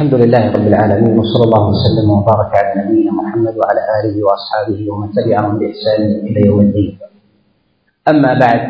[0.00, 5.12] الحمد لله رب العالمين وصلى الله وسلم وبارك على نبينا محمد وعلى آله وأصحابه ومن
[5.12, 6.98] تبعهم بإحسان إلى يوم الدين.
[8.08, 8.60] أما بعد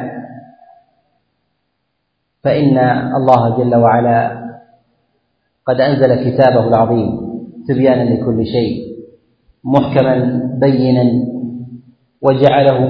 [2.43, 2.79] فإن
[3.15, 4.19] الله جل وعلا
[5.67, 7.09] قد أنزل كتابه العظيم
[7.69, 8.75] تبيانا لكل شيء
[9.65, 10.15] محكما
[10.61, 11.05] بينا
[12.23, 12.81] وجعله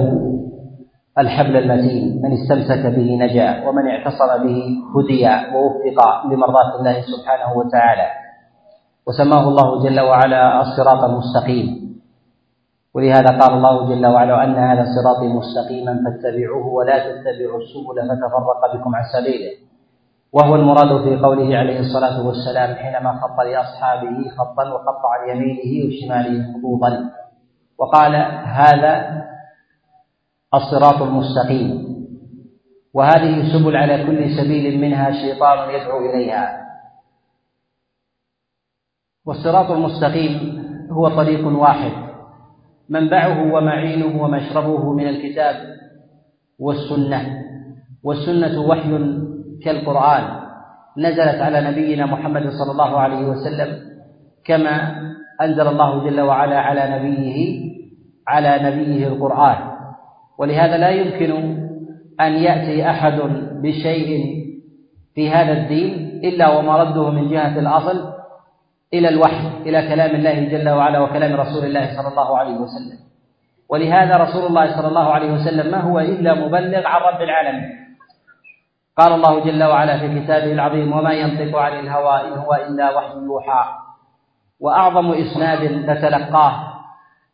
[1.17, 4.59] الحبل المتين من استمسك به نجا ومن اعتصم به
[4.95, 8.20] هدي ووفق لمرضات الله سبحانه وتعالى.
[9.07, 11.81] وسماه الله جل وعلا الصراط المستقيم.
[12.93, 18.95] ولهذا قال الله جل وعلا أن هذا صراطي مستقيما فاتبعوه ولا تتبعوا السبل فتفرق بكم
[18.95, 19.51] عن سبيله.
[20.33, 26.53] وهو المراد في قوله عليه الصلاة والسلام حينما خط لأصحابه خطا وخط عن يمينه وشماله
[26.53, 27.09] خطوطا.
[27.77, 29.23] وقال هذا
[30.53, 31.91] الصراط المستقيم.
[32.93, 36.61] وهذه سبل على كل سبيل منها شيطان يدعو إليها.
[39.25, 41.91] والصراط المستقيم هو طريق واحد.
[42.89, 45.55] منبعه ومعينه ومشربه من الكتاب
[46.59, 47.43] والسنة.
[48.03, 48.89] والسنة وحي
[49.63, 50.23] كالقرآن.
[50.97, 53.79] نزلت على نبينا محمد صلى الله عليه وسلم
[54.45, 55.01] كما
[55.41, 57.61] أنزل الله جل وعلا على نبيه
[58.27, 59.57] على نبيه القرآن.
[60.39, 61.31] ولهذا لا يمكن
[62.21, 63.19] أن يأتي أحد
[63.61, 64.41] بشيء
[65.15, 68.20] في هذا الدين إلا ومرده من جهة الأصل
[68.93, 72.99] إلى الوحي إلى كلام الله جل وعلا وكلام رسول الله صلى الله عليه وسلم.
[73.69, 77.69] ولهذا رسول الله صلى الله عليه وسلم ما هو إلا مبلغ عن رب العالمين.
[78.97, 83.17] قال الله جل وعلا في كتابه العظيم وما ينطق عن الهوى إن هو إلا وحي
[83.17, 83.63] يوحى.
[84.59, 86.53] وأعظم إسناد تتلقاه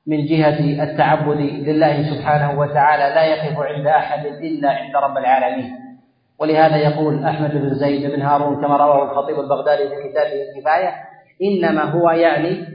[0.08, 5.74] من جهة التعبد لله سبحانه وتعالى لا يقف عند أحد إلا عند رب العالمين.
[6.40, 11.07] ولهذا يقول أحمد بن زيد بن هارون كما رواه الخطيب البغدادي في كتابه الكفاية
[11.44, 12.66] إنما هو يعني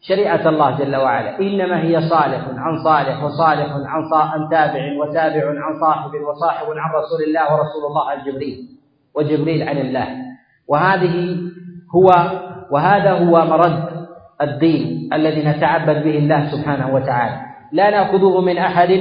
[0.00, 1.40] شريعة الله جل وعلا.
[1.40, 7.22] إنما هي صالح عن صالح وصالح عن عن تابع وتابع عن صاحب وصاحب عن رسول
[7.28, 8.58] الله ورسول الله عن جبريل
[9.14, 10.08] وجبريل عن الله.
[10.68, 11.36] وهذه
[11.94, 12.10] هو
[12.70, 14.06] وهذا هو مرد
[14.42, 17.40] الدين الذي نتعبد به الله سبحانه وتعالى.
[17.72, 19.00] لا نأخذه من أحد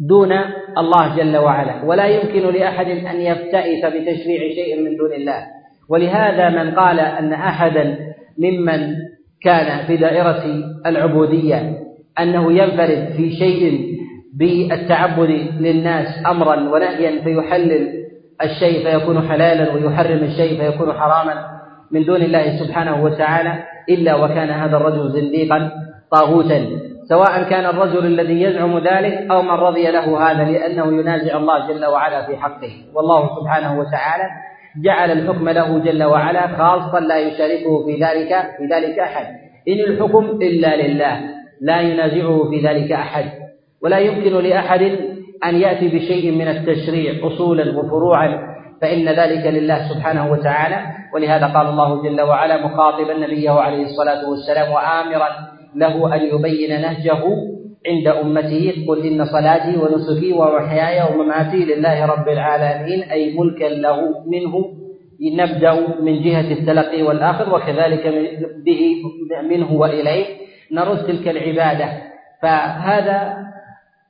[0.00, 0.32] دون
[0.78, 5.59] الله جل وعلا ولا يمكن لأحد أن يفتئت بتشريع شيء من دون الله.
[5.90, 7.96] ولهذا من قال أن أحدا
[8.38, 8.94] ممن
[9.42, 10.44] كان في دائرة
[10.86, 11.78] العبودية
[12.18, 13.90] أنه ينفرد في شيء
[14.34, 15.30] بالتعبد
[15.60, 17.88] للناس أمرا ونهيا فيحلل
[18.42, 21.46] الشيء فيكون حلالا ويحرم الشيء فيكون حراما
[21.90, 25.70] من دون الله سبحانه وتعالى إلا وكان هذا الرجل زنديقا
[26.12, 26.66] طاغوتا
[27.08, 31.86] سواء كان الرجل الذي يزعم ذلك أو من رضي له هذا لأنه ينازع الله جل
[31.86, 34.24] وعلا في حقه والله سبحانه وتعالى
[34.76, 39.26] جعل الحكم له جل وعلا خاصا لا يشاركه في ذلك في ذلك أحد.
[39.68, 41.20] إن الحكم إلا لله
[41.60, 43.24] لا ينازعه في ذلك أحد.
[43.82, 44.82] ولا يمكن لأحد
[45.44, 48.38] أن يأتي بشيء من التشريع أصولا وفروعا
[48.80, 50.86] فإن ذلك لله سبحانه وتعالى.
[51.14, 55.28] ولهذا قال الله جل وعلا مخاطبا نبيه عليه الصلاة والسلام وآمرا
[55.76, 57.22] له أن يبين نهجه
[57.86, 64.76] عند أمته قل إن صلاتي ونسكي ومحياي ومماتي لله رب العالمين أي ملكا له منه
[65.20, 68.04] نبدأ من جهة التلقي والآخر وكذلك
[68.64, 69.02] به
[69.50, 70.24] منه وإليه
[70.72, 71.88] نرد تلك العبادة.
[72.42, 73.36] فهذا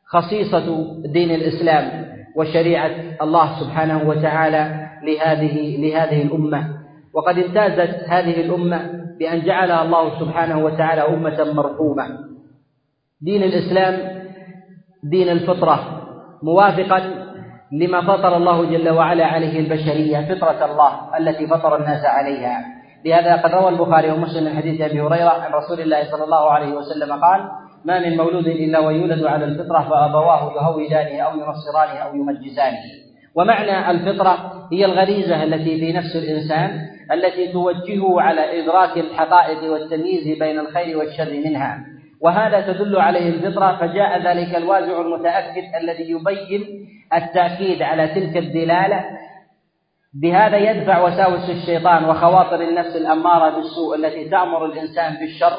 [0.07, 0.67] خصيصة
[1.13, 2.05] دين الإسلام
[2.37, 2.91] وشريعة
[3.23, 6.69] الله سبحانه وتعالى لهذه لهذه الأمة.
[7.15, 12.30] وقد امتازت هذه الأمة بأن جعلها الله سبحانه وتعالى أمة مرحومة.
[13.23, 14.23] دين الإسلام
[15.05, 16.03] دين الفطرة
[16.43, 17.01] موافقا
[17.73, 22.65] لما فطر الله جل وعلا عليه البشرية فطرة الله التي فطر الناس عليها.
[23.05, 26.73] لهذا قد روى البخاري ومسلم من حديث أبي هريرة عن رسول الله صلى الله عليه
[26.73, 27.41] وسلم قال
[27.85, 32.79] ما من مولود إلا ويولد على الفطرة فأبواه يهودانه أو ينصرانه أو يمجسانه.
[33.35, 34.37] ومعنى الفطرة
[34.73, 36.71] هي الغريزة التي في نفس الإنسان
[37.13, 41.79] التي توجهه على إدراك الحقائق والتمييز بين الخير والشر منها.
[42.21, 49.05] وهذا تدل عليه الفطرة فجاء ذلك الوازع المتأكد الذي يبين التأكيد على تلك الدلالة.
[50.15, 55.59] بهذا يدفع وساوس الشيطان وخواطر النفس الأمارة بالسوء التي تأمر الإنسان بالشر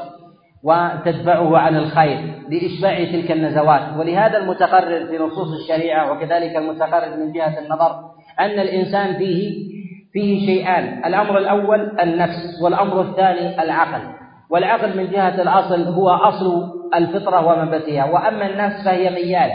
[0.63, 2.19] وتدفعه عن الخير
[2.49, 3.97] لإشباع تلك النزوات.
[3.97, 9.71] ولهذا المتقرر في نصوص الشريعة وكذلك المتقرر من جهة النظر أن الإنسان فيه
[10.13, 11.05] فيه شيئان.
[11.05, 14.20] الأمر الأول النفس والأمر الثاني العقل.
[14.51, 16.63] والعقل من جهة الأصل هو أصل
[16.95, 19.53] الفطرة ومنبتها وأما النفس فهي ميالة.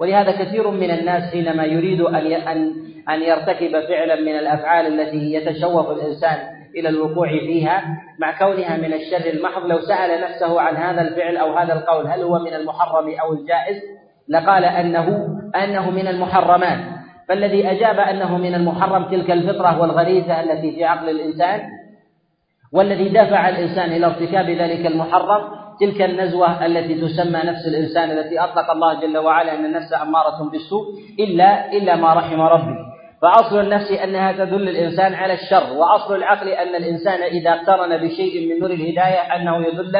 [0.00, 2.72] ولهذا كثير من الناس حينما يريد أن
[3.08, 6.38] أن يرتكب فعلا من الأفعال التي يتشوف الإنسان
[6.76, 7.82] إلى الوقوع فيها
[8.18, 12.22] مع كونها من الشر المحض لو سأل نفسه عن هذا الفعل أو هذا القول هل
[12.22, 13.82] هو من المحرم أو الجائز؟
[14.28, 15.28] لقال أنه
[15.64, 16.78] أنه من المحرمات
[17.28, 21.60] فالذي أجاب أنه من المحرم تلك الفطرة والغريزة التي في عقل الإنسان
[22.72, 25.42] والذي دفع الإنسان إلى ارتكاب ذلك المحرم
[25.80, 30.84] تلك النزوة التي تسمى نفس الإنسان التي أطلق الله جل وعلا أن النفس أمارة بالسوء
[31.20, 32.76] إلا إلا ما رحم ربي.
[33.22, 38.60] فأصل النفس أنها تدل الإنسان على الشر وأصل العقل أن الإنسان إذا اقترن بشيء من
[38.60, 39.96] نور الهداية أنه يدل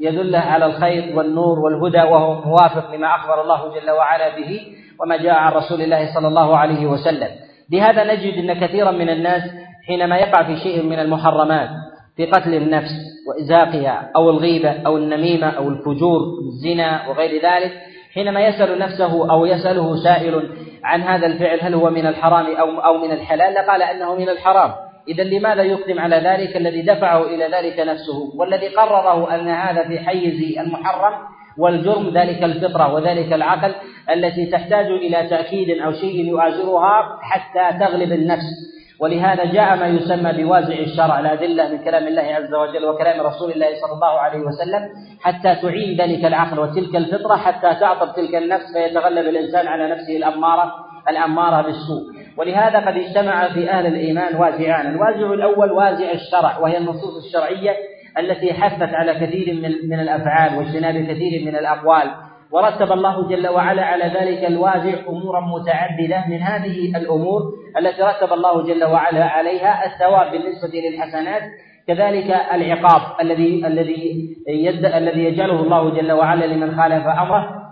[0.00, 4.60] يدله على الخير والنور والهدى وهو موافق لما أخبر الله جل وعلا به
[5.00, 7.28] وما جاء عن رسول الله صلى الله عليه وسلم.
[7.72, 9.42] لهذا نجد أن كثيرا من الناس
[9.86, 11.68] حينما يقع في شيء من المحرمات
[12.16, 12.92] في قتل النفس
[13.28, 17.72] وإزاقها أو الغيبة أو النميمة أو الفجور الزنا وغير ذلك
[18.14, 20.50] حينما يسأل نفسه أو يسأله سائل
[20.84, 24.70] عن هذا الفعل هل هو من الحرام أو أو من الحلال لقال أنه من الحرام.
[25.08, 29.98] إذا لماذا يقدم على ذلك الذي دفعه إلى ذلك نفسه؟ والذي قرره أن هذا في
[29.98, 31.14] حيز المحرم
[31.58, 33.74] والجرم ذلك الفطرة وذلك العقل
[34.10, 38.74] التي تحتاج إلى تأكيد أو شيء يؤازرها حتى تغلب النفس.
[39.00, 43.66] ولهذا جاء ما يسمى بوازع الشرع الأدلة من كلام الله عز وجل وكلام رسول الله
[43.66, 44.82] صلى الله عليه وسلم
[45.20, 50.72] حتى تعين ذلك العقل وتلك الفطرة حتى تعطب تلك النفس فيتغلب الإنسان على نفسه الأمارة
[51.08, 52.02] الأمارة بالسوء.
[52.36, 57.76] ولهذا قد اجتمع في أهل الإيمان وازعان الوازع الأول وازع الشرع وهي النصوص الشرعية
[58.18, 62.10] التي حثت على كثير من من الأفعال واجتناب كثير من الأقوال.
[62.50, 67.42] ورتب الله جل وعلا على ذلك الوازع أمورا متعددة من هذه الأمور
[67.78, 71.42] التي رتب الله جل وعلا عليها الثواب بالنسبة للحسنات
[71.86, 77.64] كذلك العقاب الذي الذي يد الذي يجعله الله جل وعلا لمن خالف أمره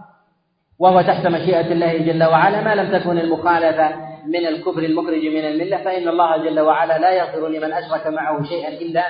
[0.79, 2.63] وهو تحت مشيئة الله جل وعلا.
[2.63, 3.89] ما لم تكن المخالفة
[4.27, 8.69] من الكفر المخرج من الملة فإن الله جل وعلا لا يغفر لمن أشرك معه شيئا
[8.69, 9.03] الا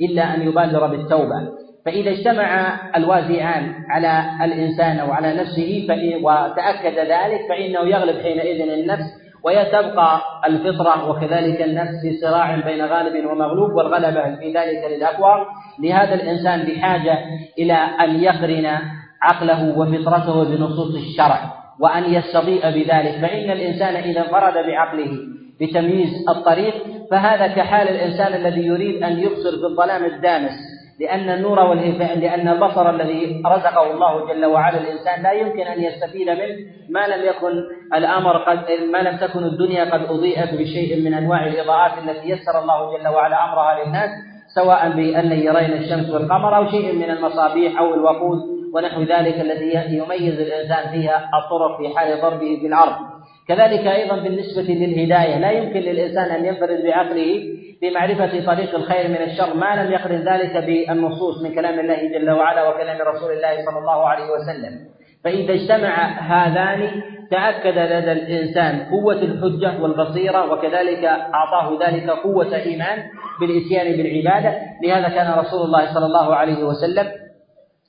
[0.00, 1.48] إلا أن يبادر بالتوبة.
[1.84, 5.86] فإذا اجتمع الوازعان على الإنسان أو على نفسه
[6.22, 13.70] وتأكد ذلك فإنه يغلب حينئذ النفس ويتبقى الفطرة وكذلك النفس في صراع بين غالب ومغلوب
[13.72, 15.46] والغلبة في ذلك للأقوى.
[15.82, 17.18] لهذا الإنسان بحاجة
[17.58, 18.78] إلى أن يقرن
[19.22, 23.18] عقله وفطرته بنصوص الشرع وأن يستضيء بذلك.
[23.22, 25.18] فإن الإنسان إذا انفرد بعقله
[25.60, 26.74] بتمييز الطريق
[27.10, 30.77] فهذا كحال الإنسان الذي يريد أن يبصر في الظلام الدامس.
[31.00, 36.28] لأن النور والهفاء لأن البصر الذي رزقه الله جل وعلا الإنسان لا يمكن أن يستفيد
[36.30, 36.56] منه
[36.88, 37.52] ما لم يكن
[37.94, 38.58] الأمر قد
[38.92, 43.44] ما لم تكن الدنيا قد أضيئت بشيء من أنواع الإضاءات التي يسر الله جل وعلا
[43.44, 44.10] أمرها للناس
[44.54, 48.38] سواء بأن يرين الشمس والقمر أو شيء من المصابيح أو الوقود
[48.74, 52.96] ونحو ذلك الذي يميز الإنسان فيها الطرق في حال ضربه في الأرض.
[53.48, 59.54] كذلك أيضا بالنسبة للهداية لا يمكن للإنسان أن ينفرد بعقله بمعرفة طريق الخير من الشر
[59.54, 64.08] ما لم يقرن ذلك بالنصوص من كلام الله جل وعلا وكلام رسول الله صلى الله
[64.08, 64.74] عليه وسلم.
[65.24, 72.98] فإذا اجتمع هذان تأكد لدى الإنسان قوة الحجة والبصيرة وكذلك أعطاه ذلك قوة إيمان
[73.40, 74.58] بالإتيان بالعبادة.
[74.84, 77.06] لهذا كان رسول الله صلى الله عليه وسلم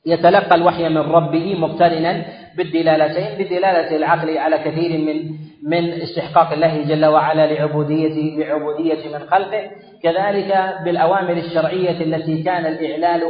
[0.06, 2.26] يتلقى الوحي من ربه مقترنا
[2.58, 5.32] بالدلالتين بدلالة العقل على كثير من
[5.64, 9.72] من استحقاق الله جل وعلا لعبوديته لعبودية من خلقه.
[10.04, 13.24] كذلك بالأوامر الشرعية التي كان الإعلال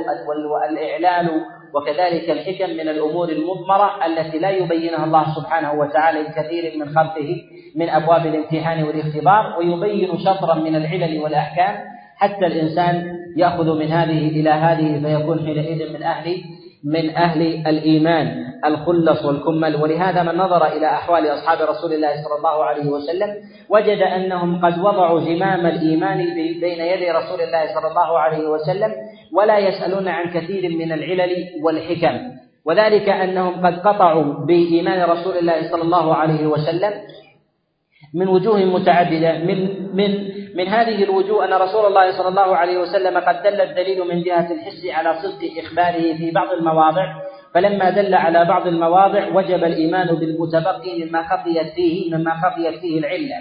[0.52, 1.30] والإعلال
[1.74, 7.36] وكذلك الحكم من الأمور المضمرة التي لا يبينها الله سبحانه وتعالى لكثير من خلقه
[7.76, 11.76] من أبواب الامتحان والاختبار ويبين شطرا من العلل والأحكام.
[12.18, 16.42] حتى الإنسان يأخذ من هذه إلى هذه فيكون حينئذ من أهل
[16.84, 18.28] من أهل الإيمان
[18.66, 19.76] الخلص والكمل.
[19.76, 23.30] ولهذا من نظر إلى أحوال أصحاب رسول الله صلى الله عليه وسلم
[23.70, 28.92] وجد أنهم قد وضعوا زمام الإيمان بين يدي رسول الله صلى الله عليه وسلم
[29.34, 31.32] ولا يسألون عن كثير من العلل
[31.64, 32.16] والحكم.
[32.66, 36.94] وذلك أنهم قد قطعوا بإيمان رسول الله صلى الله عليه وسلم
[38.14, 39.38] من وجوه متعددة.
[39.38, 39.60] من
[39.94, 44.24] من من هذه الوجوه أن رسول الله صلى الله عليه وسلم قد دل الدليل من
[44.24, 47.06] جهة الحس على صدق إخباره في بعض المواضع
[47.54, 53.36] فلما دل على بعض المواضع وجب الإيمان بالمتبقي مما خفيت فيه مما خفيت فيه العلة.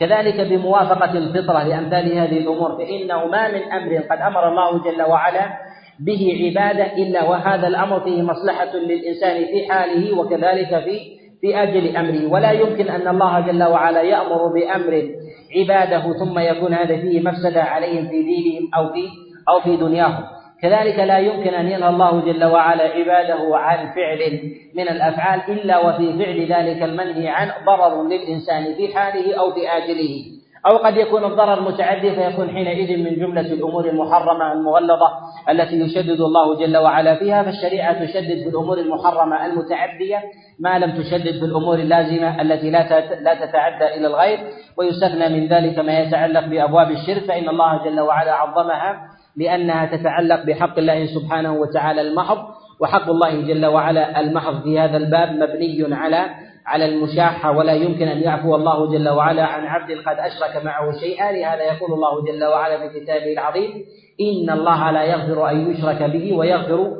[0.00, 5.46] كذلك بموافقة الفطرة لأمثال هذه الأمور فإنه ما من أمر قد أمر الله جل وعلا
[6.00, 11.00] به عبادة إلا وهذا الأمر فيه مصلحة للإنسان في حاله وكذلك في
[11.42, 15.10] في أجل أمره ولا يمكن أن الله جل وعلا يأمر بأمر
[15.56, 19.08] عباده ثم يكون هذا فيه مفسدة عليهم في دينهم أو في
[19.48, 20.24] أو في دنياهم.
[20.62, 26.12] كذلك لا يمكن أن ينهى الله جل وعلا عباده عن فعل من الأفعال إلا وفي
[26.18, 30.24] فعل ذلك المنهي عن ضرر للإنسان في حاله أو في آجله.
[30.66, 35.08] أو قد يكون الضرر متعدي فيكون حينئذ من جملة الأمور المحرمة المغلظة
[35.50, 40.22] التي يشدد الله جل وعلا فيها فالشريعة تشدد في الأمور المحرمة المتعدية
[40.58, 44.38] ما لم تشدد في الأمور اللازمة التي لا لا تتعدى إلى الغير.
[44.76, 50.78] ويستثنى من ذلك ما يتعلق بأبواب الشرك فإن الله جل وعلا عظمها لأنها تتعلق بحق
[50.78, 52.38] الله سبحانه وتعالى المحض
[52.80, 56.26] وحق الله جل وعلا المحض في هذا الباب مبني على
[56.66, 61.32] على المشاحة ولا يمكن أن يعفو الله جل وعلا عن عبد قد أشرك معه شيئا
[61.32, 63.70] لهذا يقول الله جل وعلا في كتابه العظيم
[64.20, 66.96] إن الله لا يغفر أن يشرك به ويغفر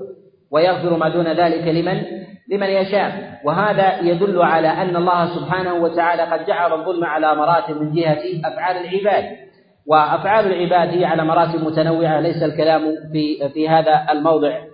[0.51, 2.03] ويغفر ما دون ذلك لمن؟
[2.49, 3.41] لمن يشاء.
[3.45, 8.77] وهذا يدل على أن الله سبحانه وتعالى قد جعل الظلم على مراتب من جهة أفعال
[8.77, 9.25] العباد.
[9.87, 14.72] وأفعال العباد هي على مراتب متنوعة ليس الكلام في في هذا الموضع.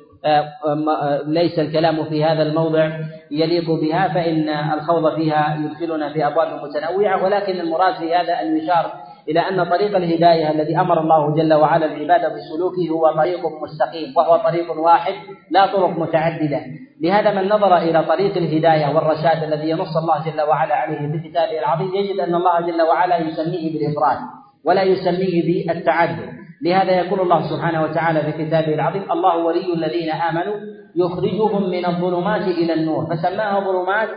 [1.26, 2.90] ليس الكلام في هذا الموضع
[3.30, 8.92] يليق بها فإن الخوض فيها يدخلنا في أبواب متنوعة ولكن المراد في هذا أن يشار
[9.28, 14.36] إلى أن طريق الهداية الذي أمر الله جل وعلا العباد بسلوكه هو طريق مستقيم وهو
[14.36, 15.12] طريق واحد
[15.50, 16.60] لا طرق متعددة.
[17.02, 21.58] لهذا من نظر إلى طريق الهداية والرشاد الذي ينص الله جل وعلا عليه في كتابه
[21.58, 24.18] العظيم يجد أن الله جل وعلا يسميه بالإفراد
[24.64, 26.37] ولا يسميه بالتعدد.
[26.62, 30.54] لهذا يقول الله سبحانه وتعالى في كتابه العظيم الله ولي الذين آمنوا
[30.96, 33.06] يخرجهم من الظلمات إلى النور.
[33.06, 34.08] فسماها ظلمات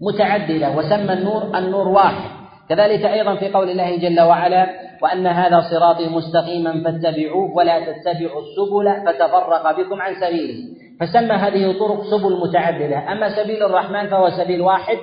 [0.00, 2.30] متعددة وسمى النور النور واحد.
[2.68, 4.66] كذلك أيضا في قول الله جل وعلا
[5.02, 10.58] وأن هذا صراطي مستقيما فاتبعوه ولا تتبعوا السبل فتفرق بكم عن سبيله.
[11.00, 14.98] فسمى هذه الطرق سبل متعددة أما سبيل الرحمن فهو سبيل واحد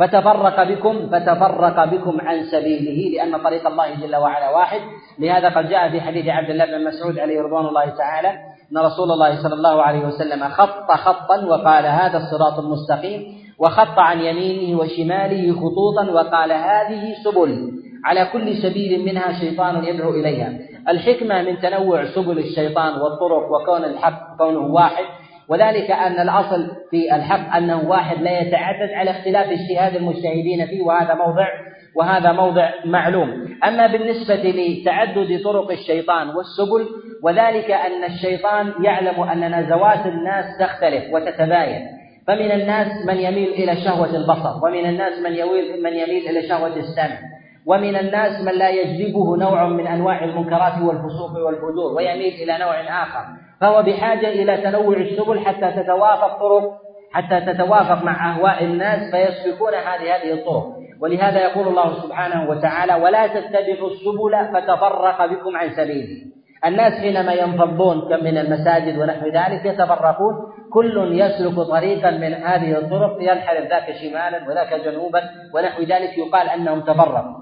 [0.00, 4.80] فتفرق بكم فتفرق بكم عن سبيله لأن طريق الله جل وعلا واحد.
[5.18, 8.28] لهذا قد جاء في حديث عبد الله بن مسعود عليه رضوان الله تعالى
[8.72, 13.20] أن رسول الله صلى الله عليه وسلم خط خطا وقال هذا الصراط المستقيم
[13.58, 17.70] وخط عن يمينه وشماله خطوطا وقال هذه سبل.
[18.04, 20.52] على كل سبيل منها شيطان يدعو إليها.
[20.88, 25.04] الحكمة من تنوع سبل الشيطان والطرق وكون الحق كونه واحد.
[25.50, 31.14] وذلك أن الأصل في الحق أنه واحد لا يتعدد على اختلاف اجتهاد المجتهدين فيه وهذا
[31.14, 31.48] موضع
[31.96, 33.48] وهذا موضع معلوم.
[33.64, 36.88] أما بالنسبة لتعدد طرق الشيطان والسبل
[37.22, 41.86] وذلك أن الشيطان يعلم أن نزوات الناس تختلف وتتباين.
[42.26, 46.76] فمن الناس من يميل إلى شهوة البصر ومن الناس من يميل من يميل إلى شهوة
[46.76, 47.18] السمع.
[47.66, 53.24] ومن الناس من لا يجذبه نوع من أنواع المنكرات والفسوق والفجور ويميل إلى نوع آخر
[53.60, 56.80] فهو بحاجة إلى تنوع السبل حتى تتوافق طرق
[57.12, 60.80] حتى تتوافق مع أهواء الناس فيسلكون هذه هذه الطرق.
[61.00, 66.30] ولهذا يقول الله سبحانه وتعالى ولا تتبعوا السبل فتفرق بكم عن سبيله
[66.64, 70.34] الناس حينما ينفضون كم من المساجد ونحو ذلك يتفرقون
[70.72, 75.22] كل يسلك طريقا من هذه الطرق ينحرف ذاك شمالا وذاك جنوبا
[75.54, 77.39] ونحو ذلك يقال أنهم تفرقوا.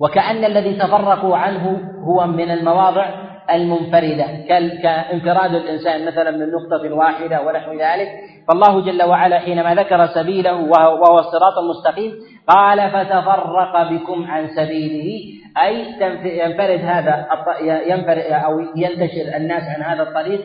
[0.00, 4.26] وكأن الذي تفرقوا عنه هو من المواضع المنفردة
[4.82, 8.08] كانفراد الإنسان مثلا من نقطة واحدة ونحو ذلك.
[8.48, 12.12] فالله جل وعلا حينما ذكر سبيله وهو الصراط المستقيم
[12.48, 15.20] قال فتفرق بكم عن سبيله.
[15.62, 15.84] أي
[16.24, 17.26] ينفرد هذا
[17.86, 20.40] ينفرد أو ينتشر الناس عن هذا الطريق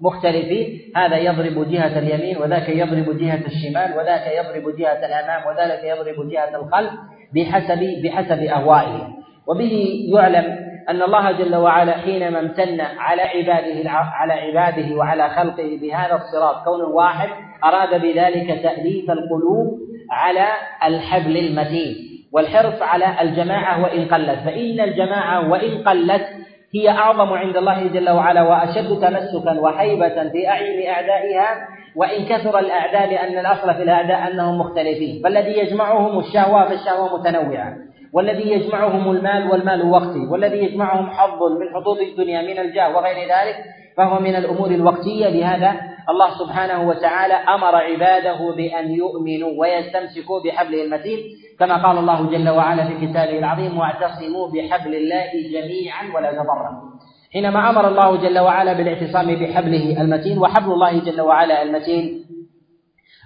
[0.00, 0.78] مختلفين.
[0.96, 6.56] هذا يضرب جهة اليمين وذاك يضرب جهة الشمال وذاك يضرب جهة الأمام وذاك يضرب جهة
[6.56, 6.90] الخلف.
[7.34, 9.08] بحسب بحسب أهوائه.
[9.46, 9.74] وبه
[10.14, 10.58] يعلم
[10.90, 16.84] أن الله جل وعلا حينما امتن على عباده على عباده وعلى خلقه بهذا الصراط كونه
[16.84, 17.28] واحد
[17.64, 19.78] أراد بذلك تأليف القلوب
[20.10, 20.46] على
[20.84, 21.94] الحبل المتين
[22.32, 24.38] والحرص على الجماعة وإن قلت.
[24.44, 26.26] فإن الجماعة وإن قلت
[26.74, 33.10] هي أعظم عند الله جل وعلا وأشد تمسكا وهيبة في أعين أعدائها وإن كثر الأعداء
[33.10, 35.22] لأن الأصل في الأعداء أنهم مختلفين.
[35.24, 37.76] فالذي يجمعهم الشهوة فالشهوة متنوعة.
[38.12, 40.26] والذي يجمعهم المال والمال وقتي.
[40.30, 43.56] والذي يجمعهم حظ من حظوظ الدنيا من الجاه وغير ذلك
[43.96, 45.28] فهو من الأمور الوقتية.
[45.28, 51.18] لهذا الله سبحانه وتعالى أمر عباده بأن يؤمنوا ويستمسكوا بحبله المتين
[51.58, 56.92] كما قال الله جل وعلا في كتابه العظيم واعتصموا بحبل الله جميعا ولا تفرقوا
[57.32, 62.24] حينما أمر الله جل وعلا بالاعتصام بحبله المتين وحبل الله جل وعلا المتين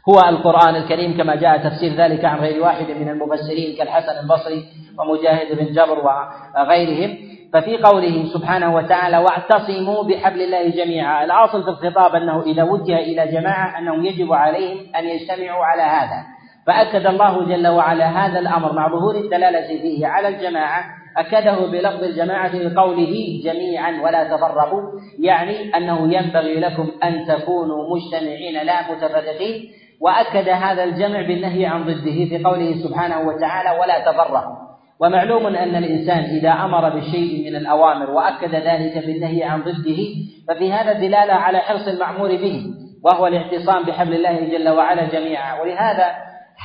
[0.09, 4.65] هو القرآن الكريم كما جاء تفسير ذلك عن غير واحد من المفسرين كالحسن البصري
[4.99, 7.19] ومجاهد بن جبر وغيرهم.
[7.53, 13.27] ففي قوله سبحانه وتعالى واعتصموا بحبل الله جميعا الأصل في الخطاب أنه إذا وجه إلى
[13.27, 16.27] جماعة أنه يجب عليهم أن يجتمعوا على هذا.
[16.67, 20.85] فأكد الله جل وعلا هذا الأمر مع ظهور الدلالة فيه على الجماعة
[21.17, 24.83] أكده بلفظ الجماعة لقوله جميعا ولا تفرقوا
[25.19, 29.71] يعني أنه ينبغي لكم أن تكونوا مجتمعين لا متفرقين
[30.01, 34.57] وأكد هذا الجمع بالنهي عن ضده في قوله سبحانه وتعالى ولا تفرقوا.
[35.01, 40.03] ومعلوم أن الإنسان إذا أمر بشيء من الأوامر وأكد ذلك بالنهي عن ضده
[40.49, 42.63] ففي هذا دلالة على حرص المأمور به
[43.05, 45.61] وهو الاعتصام بحبل الله جل وعلا جميعا.
[45.61, 46.15] ولهذا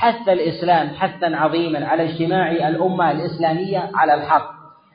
[0.02, 4.50] حث الإسلام حثا عظيما على اجتماع الأمة الإسلامية على الحق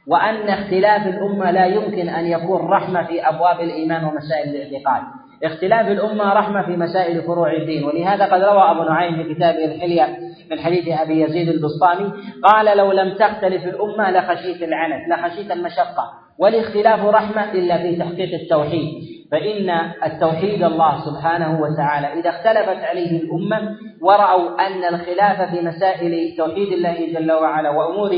[0.07, 5.03] وأن اختلاف الأمة لا يمكن أن يكون رحمة في أبواب الإيمان ومسائل الاعتقاد.
[5.43, 10.17] اختلاف الأمة رحمة في مسائل فروع الدين ولهذا قد روى أبو نعيم في كتابه الحلية
[10.51, 17.05] من حديث أبي يزيد البسطامي قال لو لم تختلف الأمة لخشيت العنت لخشيت المشقة والاختلاف
[17.05, 19.16] رحمة إلا في تحقيق التوحيد.
[19.31, 19.69] فإن
[20.05, 27.13] التوحيد الله سبحانه وتعالى إذا اختلفت عليه الأمة ورأوا أن الخلاف في مسائل توحيد الله
[27.13, 28.11] جل وعلا وأمور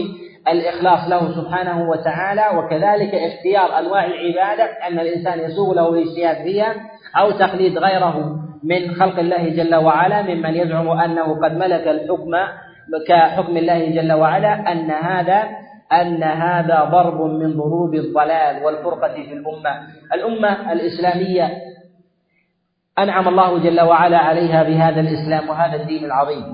[0.47, 6.75] الإخلاص له سبحانه وتعالى وكذلك اختيار أنواع العبادة أن الإنسان يسوغ له الاجتهاد فيها
[7.17, 12.31] أو تقليد غيره من خلق الله جل وعلا ممن يزعم أنه قد ملك الحكم
[13.07, 15.43] كحكم الله جل وعلا أن هذا
[15.91, 19.87] أن هذا ضرب من ضروب الضلال والفرقة في الأمة.
[20.13, 21.51] الأمة الإسلامية
[22.99, 26.45] أنعم الله جل وعلا عليها بهذا الإسلام وهذا الدين العظيم.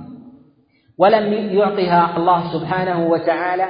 [0.97, 3.67] ولم يعطها الله سبحانه وتعالى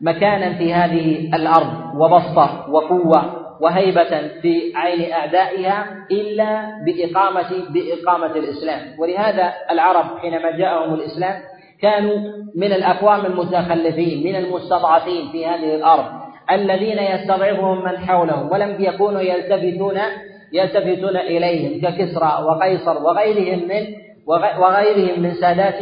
[0.00, 8.80] مكانا في هذه الأرض وبسطة وقوة وهيبة في عين أعدائها إلا بإقامة بإقامة الإسلام.
[8.98, 11.40] ولهذا العرب حينما جاءهم الإسلام
[11.82, 12.18] كانوا
[12.54, 16.04] من الأقوام المتخلفين من المستضعفين في هذه الأرض
[16.52, 19.98] الذين يستضعفهم من حولهم ولم يكونوا يلتفتون
[20.52, 23.86] يلتفتون إليهم ككسرى وقيصر وغيرهم من
[24.58, 25.80] وغيرهم من سادات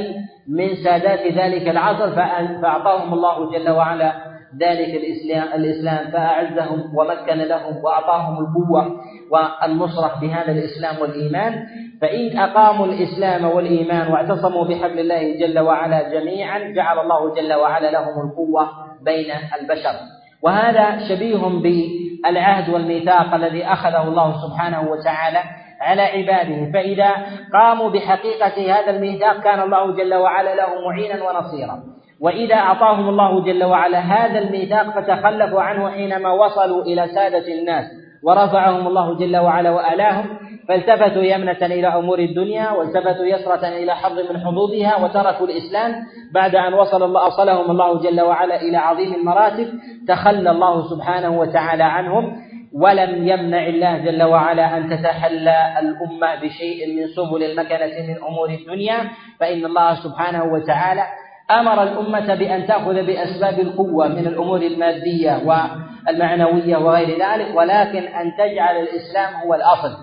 [0.49, 4.13] من سادات ذلك العصر فأعطاهم الله جل وعلا
[4.61, 9.01] ذلك الإسلام, الإسلام فأعزهم ومكن لهم وأعطاهم القوة
[9.31, 11.67] والنصرة بهذا الإسلام والإيمان.
[12.01, 18.31] فإن أقاموا الإسلام والإيمان واعتصموا بحبل الله جل وعلا جميعا جعل الله جل وعلا لهم
[18.31, 18.69] القوة
[19.03, 19.95] بين البشر.
[20.43, 25.43] وهذا شبيه بالعهد والميثاق الذي أخذه الله سبحانه وتعالى
[25.81, 26.73] على عباده.
[26.73, 27.11] فإذا
[27.53, 31.83] قاموا بحقيقة هذا الميثاق كان الله جل وعلا له معينا ونصيرا.
[32.21, 37.85] وإذا أعطاهم الله جل وعلا هذا الميثاق فتخلفوا عنه حينما وصلوا إلى سادة الناس
[38.23, 40.27] ورفعهم الله جل وعلا وآلاهم
[40.69, 45.95] فالتفتوا يمنة إلى أمور الدنيا والتفتوا يسرة إلى حظ من حظوظها وتركوا الإسلام
[46.35, 49.69] بعد أن وصل الله أوصلهم الله جل وعلا إلى عظيم المراتب
[50.09, 52.37] تخلى الله سبحانه وتعالى عنهم
[52.75, 58.97] ولم يمنع الله جل وعلا أن تتحلى الأمة بشيء من سبل المكنة من أمور الدنيا
[59.41, 61.03] فإن الله سبحانه وتعالى
[61.51, 68.77] أمر الأمة بأن تأخذ بأسباب القوة من الأمور المادية والمعنوية وغير ذلك ولكن أن تجعل
[68.77, 69.97] الإسلام هو الأصل.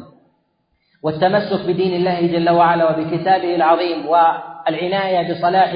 [1.03, 5.75] والتمسك بدين الله جل وعلا وبكتابه العظيم والعناية بصلاح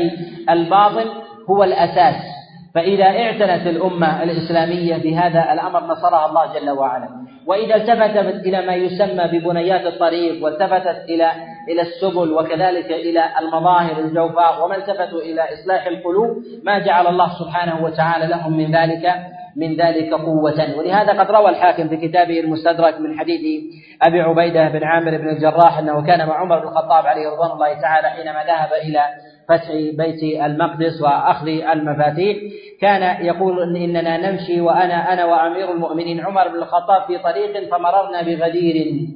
[0.49, 1.05] الباطن
[1.49, 2.36] هو الأساس.
[2.77, 7.09] فإذا اعتنت الأمة الإسلامية بهذا الأمر نصرها الله جل وعلا.
[7.47, 11.31] وإذا التفتت إلى ما يسمى ببنيات الطريق والتفتت إلى
[11.69, 17.83] إلى السبل وكذلك إلى المظاهر الجوفاء وما التفتوا إلى إصلاح القلوب ما جعل الله سبحانه
[17.83, 19.13] وتعالى لهم من ذلك
[19.55, 20.77] من ذلك قوة.
[20.77, 23.63] ولهذا قد روى الحاكم في كتابه المستدرك من حديث
[24.01, 27.81] أبي عبيدة بن عامر بن الجراح أنه كان مع عمر بن الخطاب عليه رضوان الله
[27.81, 29.01] تعالى حينما ذهب إلى
[29.49, 32.37] فتح بيت المقدس وأخذ المفاتيح.
[32.81, 39.07] كان يقول إننا نمشي وأنا أنا وأمير المؤمنين عمر بن الخطاب في طريق فمررنا بغدير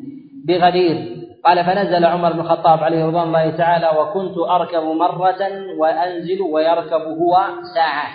[0.48, 1.18] بغدير.
[1.46, 5.42] قال فنزل عمر بن الخطاب عليه رضوان الله تعالى وكنت أركب مرة
[5.78, 7.38] وأنزل ويركب هو
[7.76, 8.08] ساعة.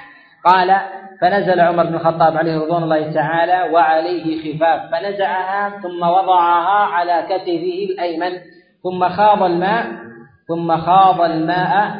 [0.44, 0.76] قال
[1.20, 4.81] فنزل عمر بن الخطاب عليه رضوان الله تعالى وعليه خفاف.
[4.92, 8.33] فنزعها ثم وضعها على كتفه الأيمن
[8.83, 10.06] ثم خاض الماء
[10.49, 11.97] ثم خاض الماء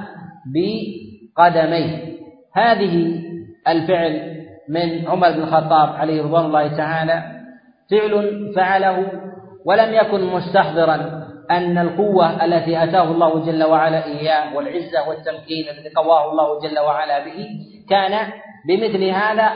[0.47, 2.17] بقدميه.
[2.55, 3.23] هذه
[3.69, 4.37] الفعل
[4.69, 7.23] من عمر بن الخطاب عليه رضوان الله تعالى.
[7.91, 9.07] فعل فعله
[9.65, 16.31] ولم يكن مستحضرا أن القوة التي أتاه الله جل وعلا إياه والعزة والتمكين الذي قواه
[16.31, 17.49] الله جل وعلا به
[17.91, 18.33] كان
[18.69, 19.51] بمثل هذا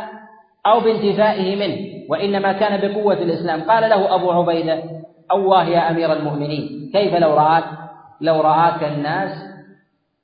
[0.66, 1.76] أو بانتفائه منه
[2.08, 3.60] وإنما كان بقوة الإسلام.
[3.60, 4.82] قال له أبو عبيدة
[5.30, 7.64] أواه يا أمير المؤمنين كيف لو رآك؟
[8.20, 9.30] لو رآك الناس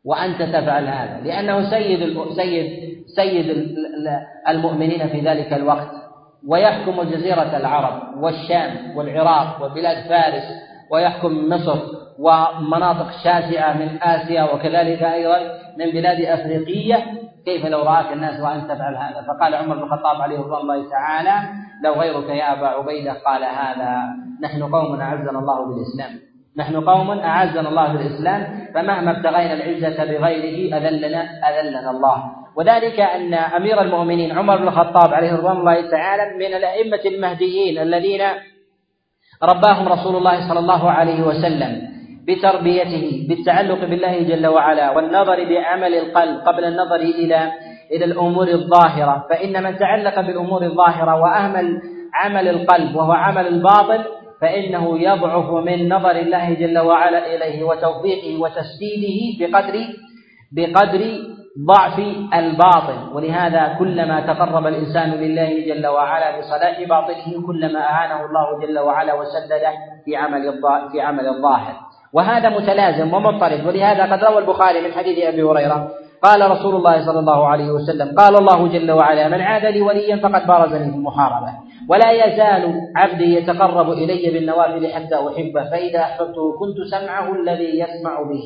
[0.04, 1.20] وأنت تفعل هذا.
[1.24, 3.76] لأنه سيد سيد سيد
[4.48, 5.90] المؤمنين في ذلك الوقت.
[6.48, 10.44] ويحكم جزيرة العرب والشام والعراق وبلاد فارس
[10.90, 11.78] ويحكم مصر
[12.18, 15.38] ومناطق شاسعة من آسيا وكذلك أيضا
[15.78, 17.04] من بلاد أفريقية.
[17.44, 21.34] كيف لو رآك الناس وأنت تفعل هذا؟ فقال عمر بن الخطاب عليه رضوان الله تعالى
[21.84, 24.02] لو غيرك يا أبا عبيدة قال هذا.
[24.42, 26.35] نحن قوم أعزنا الله بالإسلام.
[26.58, 32.24] نحن قوم أعزنا الله بالإسلام فمهما ابتغينا العزة بغيره أذلنا أذلنا الله.
[32.56, 38.22] وذلك أن أمير المؤمنين عمر بن الخطاب عليه رضوان الله تعالى من الأئمة المهديين الذين
[39.42, 41.82] رباهم رسول الله صلى الله عليه وسلم
[42.28, 47.52] بتربيته بالتعلق بالله جل وعلا والنظر بعمل القلب قبل النظر إلى
[47.92, 49.26] إلى الأمور الظاهرة.
[49.30, 51.80] فإن من تعلق بالأمور الظاهرة وأهمل
[52.14, 54.04] عمل القلب وهو عمل الباطن
[54.40, 59.74] فإنه يضعف من نظر الله جل وعلا إليه وتوفيقه وتسديده بقدر
[60.52, 61.02] بقدر
[61.66, 61.98] ضعف
[62.34, 69.14] الباطن ولهذا كلما تقرب الإنسان لله جل وعلا بصلاح باطنه كلما أعانه الله جل وعلا
[69.14, 69.72] وسدده
[70.04, 70.60] في عمل
[70.92, 71.74] في عمل الظاهر.
[72.12, 73.66] وهذا متلازم ومضطرد.
[73.66, 75.88] ولهذا قد روى البخاري من حديث أبي هريرة
[76.22, 80.16] قال رسول الله صلى الله عليه وسلم قال الله جل وعلا من عاد لي وليا
[80.16, 81.52] فقد بارزني في المحاربة
[81.88, 82.62] ولا يزال
[82.96, 88.44] عبدي يتقرب إلي بالنوافل حتى أحبه فإذا أحببته كنت سمعه الذي يسمع به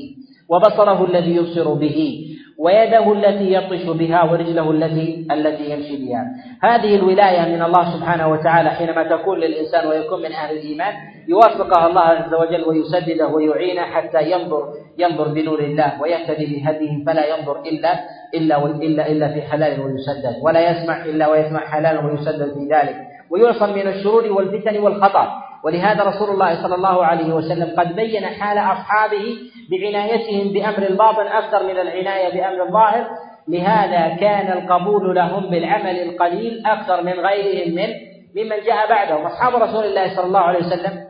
[0.49, 2.27] وبصره الذي يبصر به
[2.59, 6.23] ويده التي يبطش بها ورجله التي التي يمشي بها.
[6.63, 10.95] هذه الولاية من الله سبحانه وتعالى حينما تكون للإنسان ويكون من أهل الإيمان
[11.29, 14.63] يوفقها الله عز وجل ويسدده ويعينه حتى ينظر
[14.99, 17.93] ينظر بنور الله ويهتدي بهديه فلا ينظر إلا
[18.35, 22.97] إلا إلا إلا في حلال ويسدد ولا يسمع إلا ويسمع حلال ويسدد في ذلك.
[23.31, 25.29] ويعصم من الشرور والفتن والخطر
[25.65, 29.39] ولهذا رسول الله صلى الله عليه وسلم قد بين حال أصحابه
[29.71, 33.07] بعنايتهم بأمر الباطن أكثر من العناية بأمر الظاهر.
[33.49, 37.89] لهذا كان القبول لهم بالعمل القليل أكثر من غيرهم من
[38.37, 39.27] ممن جاء بعدهم.
[39.27, 41.05] أصحاب رسول الله صلى الله عليه وسلم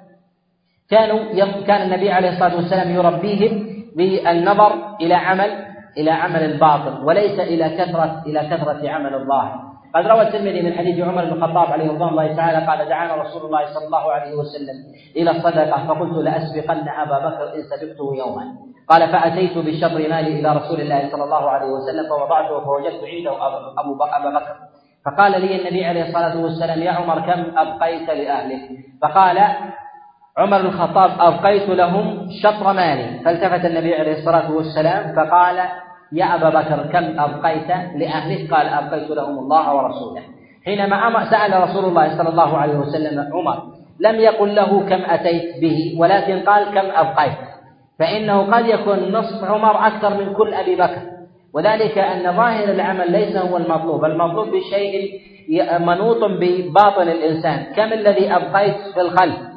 [0.91, 1.19] كانوا
[1.67, 5.51] كان النبي عليه الصلاة والسلام يربيهم بالنظر إلى عمل
[5.99, 9.70] إلى عمل الباطن وليس إلى كثرة إلى كثرة عمل الظاهر.
[9.95, 13.43] قد روى الترمذي من حديث عمر بن الخطاب عليه رضوان الله تعالى قال دعانا رسول
[13.47, 14.77] الله صلى الله عليه وسلم
[15.17, 18.45] إلى الصدقة فقلت لأسبقن أبا بكر إن سبقته يوما.
[18.89, 23.33] قال فأتيت بشطر مالي إلى رسول الله صلى الله عليه وسلم فوضعته فوجدت عنده
[23.79, 24.57] أبو ابا بكر.
[25.07, 28.63] فقال لي النبي عليه الصلاة والسلام يا عمر كم أبقيت لاهلك
[29.03, 29.39] فقال
[30.39, 33.21] عمر بن الخطاب أبقيت لهم شطر مالي.
[33.25, 35.57] فالتفت النبي عليه الصلاة والسلام فقال
[36.13, 40.23] يا أبا بكر كم أبقيت؟ لأهلك؟ قال أبقيت لهم الله ورسوله.
[40.65, 43.63] حينما سأل رسول الله صلى الله عليه وسلم عمر
[44.01, 47.39] لم يقل له كم أتيت به ولكن قال كم أبقيت.
[47.99, 51.03] فإنه قد يكون نصف عمر أكثر من كل أبي بكر.
[51.55, 54.05] وذلك أن ظاهر العمل ليس هو المطلوب.
[54.05, 55.21] المطلوب بشيء
[55.81, 57.75] منوط بباطن الإنسان.
[57.77, 59.50] كم الذي أبقيت في الخلف؟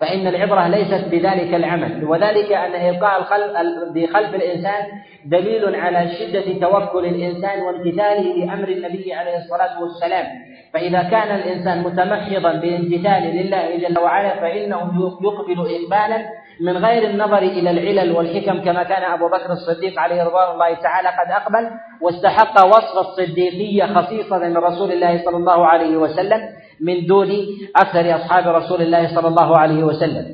[0.00, 2.04] فإن العبرة ليست بذلك العمل.
[2.04, 3.52] وذلك أن إبقاء الخلف
[3.94, 4.82] بخلف الإنسان
[5.24, 10.26] دليل على شدة توكل الإنسان وامتثاله لأمر النبي عليه الصلاة والسلام.
[10.72, 14.80] فإذا كان الإنسان متمحضا بامتثال لله جل وعلا فإنه
[15.22, 16.18] يقبل إقبالا
[16.60, 21.08] من غير النظر إلى العلل والحكم كما كان أبو بكر الصديق عليه رضوان الله تعالى
[21.08, 26.40] قد أقبل واستحق وصف الصديقية خصيصة من رسول الله صلى الله عليه وسلم.
[26.80, 27.30] من دون
[27.76, 30.26] أكثر أصحاب رسول الله صلى الله عليه وسلم.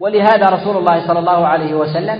[0.00, 2.18] ولهذا رسول الله صلى الله عليه وسلم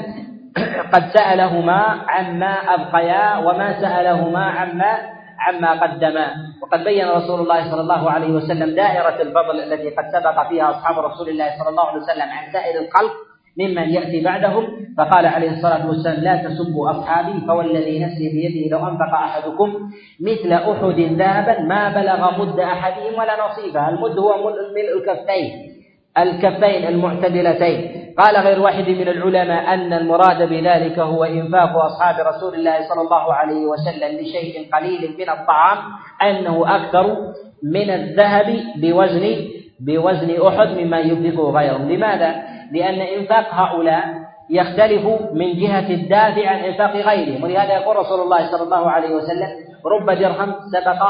[0.92, 4.92] قد سألهما عما أبقيا وما سألهما عما
[5.40, 6.26] عما قدما.
[6.62, 10.98] وقد بين رسول الله صلى الله عليه وسلم دائرة الفضل التي قد سبق فيها أصحاب
[10.98, 13.12] رسول الله صلى الله عليه وسلم عن سائر الخلق
[13.58, 14.66] ممن يأتي بعدهم
[14.98, 21.00] فقال عليه الصلاة والسلام لا تسبوا أصحابي فوالذي نفسي بيده لو أنفق أحدكم مثل أحد
[21.00, 23.88] ذهبا ما بلغ مد أحدهم ولا نصيبه.
[23.88, 25.72] المد هو ملء الكفين
[26.18, 28.02] الكفين المعتدلتين.
[28.18, 33.34] قال غير واحد من العلماء أن المراد بذلك هو إنفاق أصحاب رسول الله صلى الله
[33.34, 35.78] عليه وسلم لشيء قليل من الطعام
[36.22, 37.16] أنه أكثر
[37.62, 39.36] من الذهب بوزن
[39.80, 41.92] بوزن أحد مما ينفقه غيرهم.
[41.92, 44.04] لماذا؟ لأن إنفاق هؤلاء
[44.50, 49.48] يختلف من جهة الدافع عن إنفاق غيرهم ولهذا يقول رسول الله صلى الله عليه وسلم
[49.87, 51.02] رب درهم سبق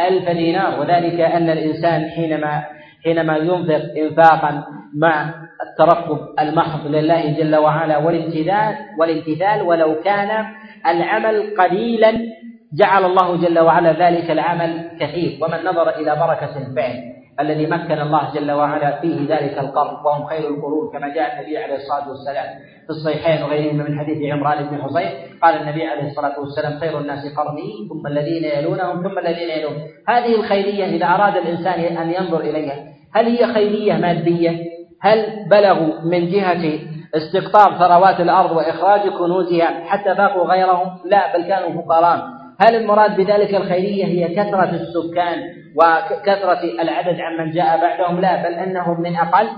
[0.00, 0.80] ألف دينار.
[0.80, 2.64] وذلك أن الإنسان حينما
[3.04, 10.46] حينما ينفق إنفاقا مع الترقب المحض لله جل وعلا والامتثال والامتثال ولو كان
[10.86, 12.12] العمل قليلا
[12.74, 16.94] جعل الله جل وعلا ذلك العمل كثير ومن نظر إلى بركة الفعل.
[17.40, 21.76] الذي مكن الله جل وعلا فيه ذلك القرن وهم خير القرون كما جاء النبي عليه
[21.76, 22.46] الصلاة والسلام
[22.86, 25.10] في الصحيحين وغيرهما من حديث عمران بن حصين
[25.42, 30.34] قال النبي عليه الصلاة والسلام خير الناس قرني ثم الذين يلونهم ثم الذين يلونهم هذه
[30.34, 32.74] الخيرية إذا أراد الإنسان أن ينظر إليها
[33.14, 36.78] هل هي خيرية مادية؟ هل بلغوا من جهة
[37.14, 43.54] استقطاب ثروات الأرض وإخراج كنوزها حتى باقوا غيرهم؟ لا بل كانوا فقراء هل المراد بذلك
[43.54, 45.38] الخيرية هي كثرة السكان
[45.76, 49.48] وكثرة العدد عمن جاء بعدهم؟ لا بل أنهم من أقل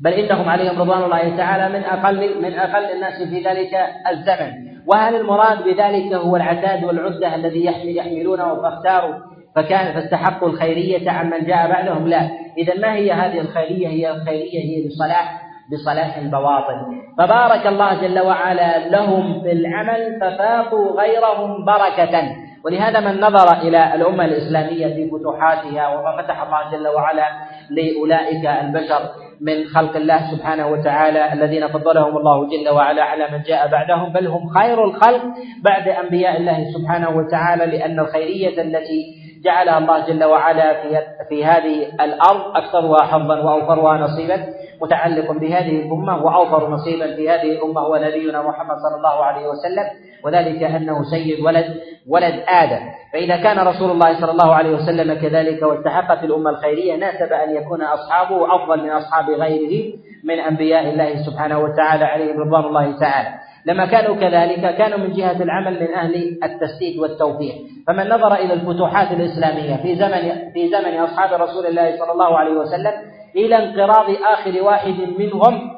[0.00, 3.74] بل إنهم عليهم رضوان الله تعالى من أقل من أقل الناس في ذلك
[4.10, 4.74] الزمن.
[4.86, 9.14] وهل المراد بذلك هو العتاد والعدة الذي يحملونه فاختاروا
[9.56, 12.30] فكان فاستحقوا الخيرية عمن جاء بعدهم؟ لا.
[12.58, 16.78] إذا ما هي هذه الخيرية؟ هي الخيرية هي لصلاح بصلاح البواطن.
[17.18, 22.44] فبارك الله جل وعلا لهم في العمل ففاقوا غيرهم بركة.
[22.64, 27.28] ولهذا من نظر إلى الأمة الإسلامية في فتوحاتها وما فتح الله جل وعلا
[27.70, 29.00] لأولئك البشر
[29.40, 34.26] من خلق الله سبحانه وتعالى الذين فضلهم الله جل وعلا على من جاء بعدهم بل
[34.26, 35.22] هم خير الخلق
[35.64, 41.86] بعد أنبياء الله سبحانه وتعالى لأن الخيرية التي جعلها الله جل وعلا في في هذه
[42.00, 44.46] الأرض أكثرها حظا وأوفرها نصيبا
[44.82, 49.84] متعلق بهذه الأمة وأوفر نصيبا في هذه الأمة هو نبينا محمد صلى الله عليه وسلم
[50.24, 52.80] وذلك أنه سيد ولد ولد آدم.
[53.12, 57.82] فإذا كان رسول الله صلى الله عليه وسلم كذلك واستحقت الأمة الخيرية ناسب أن يكون
[57.82, 59.92] أصحابه أفضل من أصحاب غيره
[60.24, 63.28] من أنبياء الله سبحانه وتعالى عليهم رضوان الله تعالى.
[63.66, 67.54] لما كانوا كذلك كانوا من جهة العمل من أهل التسديد والتوفيق.
[67.86, 72.52] فمن نظر إلى الفتوحات الإسلامية في زمن في زمن أصحاب رسول الله صلى الله عليه
[72.52, 72.92] وسلم
[73.36, 75.74] إلى انقراض آخر واحد منهم.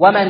[0.00, 0.28] ومن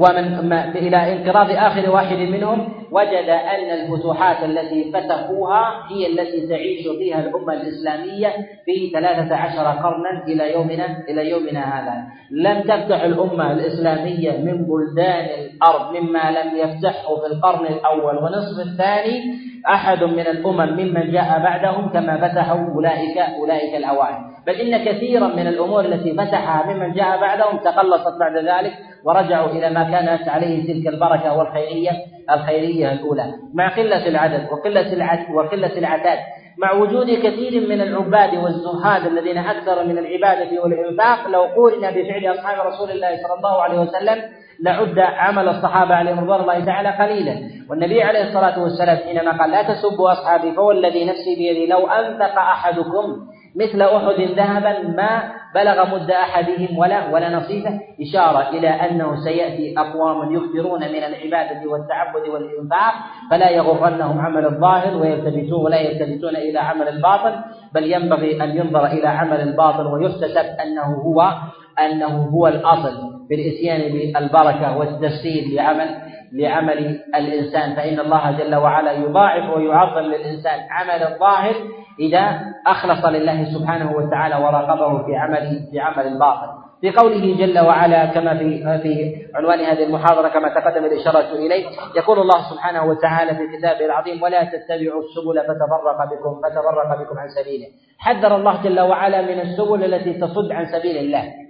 [0.00, 7.20] ومن إلى انقراض آخر واحد منهم وجد أن الفتوحات التي فتحوها هي التي تعيش فيها
[7.20, 8.28] الأمة الإسلامية
[8.64, 11.94] في ثلاثة عشر قرنا إلى يومنا إلى يومنا هذا.
[12.30, 19.22] لم تفتح الأمة الإسلامية من بلدان الأرض مما لم يفتحه في القرن الأول ونصف الثاني
[19.68, 25.46] أحد من الأمم ممن جاء بعدهم كما فتحوا أولئك أولئك الأوائل بل إن كثيرا من
[25.46, 28.72] الأمور التي فتحها ممن جاء بعدهم تقلصت بعد ذلك
[29.04, 31.90] ورجعوا إلى ما كانت عليه تلك البركة والخيرية
[32.30, 33.34] الخيرية الأولى.
[33.54, 36.18] مع قلة العدد وقلة العدد وقلة العتاد
[36.58, 42.66] مع وجود كثير من العباد والزهاد الذين أكثر من العبادة والإنفاق لو قورن بفعل أصحاب
[42.66, 44.22] رسول الله صلى الله عليه وسلم
[44.62, 47.34] لعد عمل الصحابة عليهم رضوان الله تعالى قليلا.
[47.70, 53.16] والنبي عليه الصلاة والسلام حينما قال لا تسبوا أصحابي فوالذي نفسي بيدي لو أنفق أحدكم
[53.56, 60.34] مثل أحد ذهبا ما بلغ مد أحدهم ولا ولا نصيفه إشارة إلى أنه سيأتي أقوام
[60.34, 62.94] يكثرون من العبادة والتعبد والإنفاق
[63.30, 67.34] فلا يغرنهم عمل الظاهر ويلتفتون ولا يلتفتون إلى عمل الباطن
[67.74, 71.32] بل ينبغي أن ينظر إلى عمل الباطن ويحتسب أنه هو
[71.78, 73.19] أنه هو الأصل.
[73.30, 75.88] في الإتيان بالبركة والتسديد لعمل
[76.32, 77.74] لعمل الإنسان.
[77.76, 81.54] فإن الله جل وعلا يضاعف ويعظم للإنسان عمل الظاهر
[82.00, 86.48] إذا أخلص لله سبحانه وتعالى وراقبه في عمل في عمل الباطن.
[86.80, 88.92] في قوله جل وعلا كما في في
[89.34, 91.66] عنوان هذه المحاضرة كما تقدم الإشارة إليه
[91.96, 97.28] يقول الله سبحانه وتعالى في كتابه العظيم ولا تتبعوا السبل فتفرق بكم فتفرق بكم عن
[97.28, 97.66] سبيله.
[97.98, 101.49] حذر الله جل وعلا من السبل التي تصد عن سبيل الله.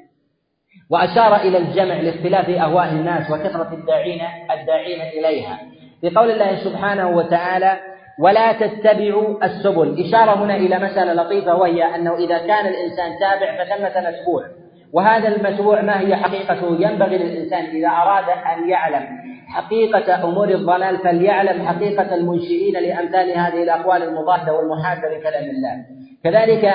[0.91, 4.21] وأشار إلى الجمع لاختلاف أهواء الناس وكثرة الداعين
[4.61, 5.59] الداعين إليها.
[6.01, 7.77] في قول الله سبحانه وتعالى
[8.19, 10.05] ولا تتبعوا السبل.
[10.05, 14.45] إشارة هنا إلى مسألة لطيفة وهي أنه إذا كان الإنسان تابع فثمة متبوع
[14.93, 19.07] وهذا المتبوع ما هي حقيقته؟ ينبغي للإنسان إذا أراد أن يعلم
[19.49, 25.85] حقيقة أمور الضلال فليعلم حقيقة المنشئين لأمثال هذه الأقوال المضادة والمحادة لكلام الله.
[26.25, 26.75] كذلك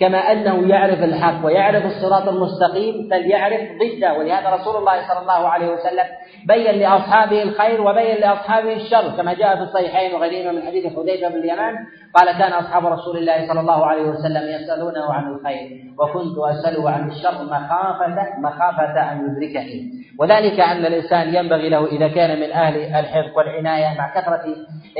[0.00, 4.18] كما أنه يعرف الحق ويعرف الصراط المستقيم فليعرف ضده.
[4.18, 6.04] ولهذا رسول الله صلى الله عليه وسلم
[6.48, 11.36] بين لأصحابه الخير وبين لأصحابه الشر كما جاء في الصحيحين وغيرهما من حديث حذيفة بن
[11.36, 11.74] اليمان
[12.14, 17.10] قال كان أصحاب رسول الله صلى الله عليه وسلم يسألونه عن الخير وكنت أسأله عن
[17.10, 20.06] الشر مخافة مخافة أن يدركني.
[20.18, 24.44] وذلك أن الإنسان ينبغي له إذا كان من أهل الحفظ والعناية مع كثرة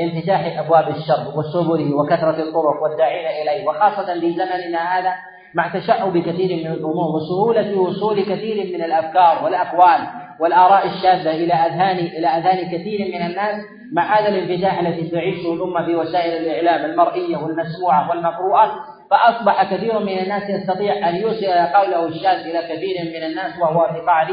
[0.01, 5.13] انفتاح أبواب الشر وسبله وكثرة الطرق والداعين إليه وخاصة في زمننا هذا
[5.53, 10.07] مع تشعب كثير من الأمور وسهولة وصول كثير من الأفكار والأقوال
[10.39, 13.55] والآراء الشاذة إلى أذهان إلى أذهان كثير من الناس
[13.93, 18.71] مع هذا الانفتاح الذي تعيشه الأمة في وسائل الإعلام المرئية والمسموعة والمقروءة
[19.11, 23.99] فأصبح كثير من الناس يستطيع أن يوصل قوله الشاذ إلى كثير من الناس وهو في
[23.99, 24.27] قعر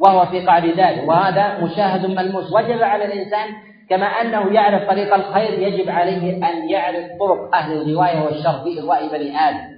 [0.00, 2.52] وهو في قعر ذلك وهذا مشاهد ملموس.
[2.52, 3.48] وجب على الإنسان
[3.90, 9.08] كما أنه يعرف طريق الخير يجب عليه أن يعرف طرق أهل الغواية والشر في إغواء
[9.08, 9.77] بني آدم.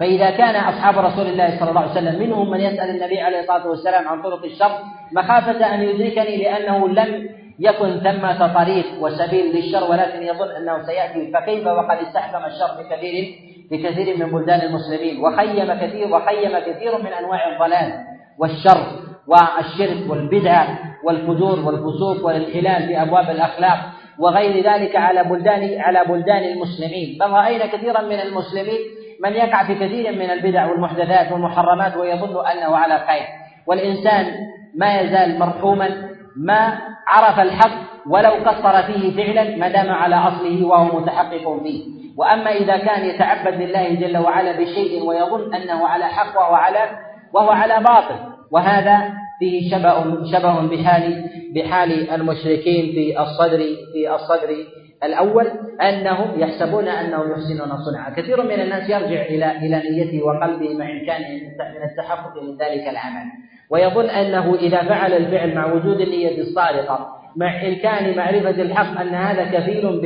[0.00, 3.66] فإذا كان أصحاب رسول الله صلى الله عليه وسلم منهم من يسأل النبي عليه الصلاة
[3.66, 4.78] والسلام عن طرق الشر
[5.12, 11.32] مخافة أن يدركني لأنه لم يكن ثمة طريق وسبيل للشر ولكن يظن أنه سيأتي.
[11.32, 13.34] فكيف وقد استحكم الشر بكثير
[13.70, 17.92] بكثير من بلدان المسلمين وخيم كثير وخيم كثير من أنواع الضلال
[18.38, 18.86] والشر
[19.26, 23.78] والشرك والبدعة والفجور والفسوق والانحلال في أبواب الأخلاق
[24.18, 27.18] وغير ذلك على بلدان على بلدان المسلمين.
[27.20, 28.78] بل رأينا كثيرا من المسلمين
[29.24, 33.26] من يقع في كثير من البدع والمحدثات والمحرمات ويظن أنه على خير.
[33.66, 34.26] والإنسان
[34.74, 35.88] ما يزال مرحوما
[36.36, 41.98] ما عرف الحق ولو قصر فيه فعلا ما دام على أصله وهو متحقق فيه.
[42.18, 46.90] وأما إذا كان يتعبد لله جل وعلا بشيء ويظن أنه على حق وهو على
[47.32, 48.16] وهو على باطل
[48.52, 51.24] وهذا فيه شبه شبه بحال
[51.54, 53.58] بحال المشركين في الصدر
[53.92, 54.56] في الصدر
[55.04, 55.46] الأول
[55.82, 58.10] أنهم يحسبون أنهم يحسنون صنعا.
[58.10, 63.26] كثير من الناس يرجع إلى إلى نيته وقلبه مع إمكانه من التحقق من ذلك العمل.
[63.70, 69.44] ويظن أنه إذا فعل الفعل مع وجود النية الصادقة مع إمكان معرفة الحق أن هذا
[69.44, 70.00] كفيل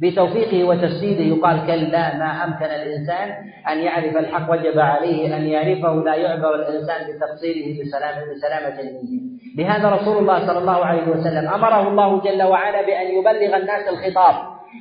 [0.00, 3.28] بتوفيقه وتسديده يقال كلا ما أمكن الإنسان
[3.72, 9.20] أن يعرف الحق وجب عليه أن يعرفه لا يعذر الإنسان بتقصيره بسلامة بسلامة النية
[9.58, 14.34] لهذا رسول الله صلى الله عليه وسلم أمره الله جل وعلا بأن يبلغ الناس الخطاب.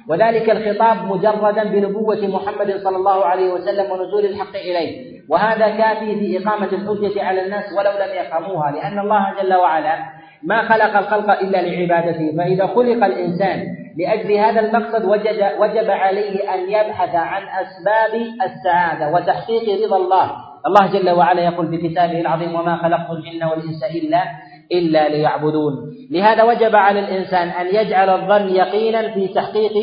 [0.09, 5.13] وذلك الخطاب مجردا بنبوة محمد صلى الله عليه وسلم ونزول الحق إليه.
[5.29, 9.95] وهذا كافي في إقامة الحجة على الناس ولو لم يفهموها لأن الله جل وعلا
[10.43, 13.67] ما خلق الخلق إلا لعبادته فإذا خلق الإنسان
[13.97, 20.31] لأجل هذا المقصد وجد وجب عليه أن يبحث عن أسباب السعادة وتحقيق رضا الله.
[20.67, 24.23] الله جل وعلا يقول في كتابه العظيم وما خلقت الجن والإنس إلا
[24.71, 25.73] إلا ليعبدون.
[26.11, 29.73] لهذا وجب على الإنسان أن يجعل الظن يقينا في تحقيق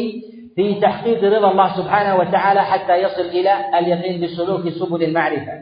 [0.56, 5.52] في تحقيق رضا الله سبحانه وتعالى حتى يصل إلى اليقين بسلوك سبل المعرفة.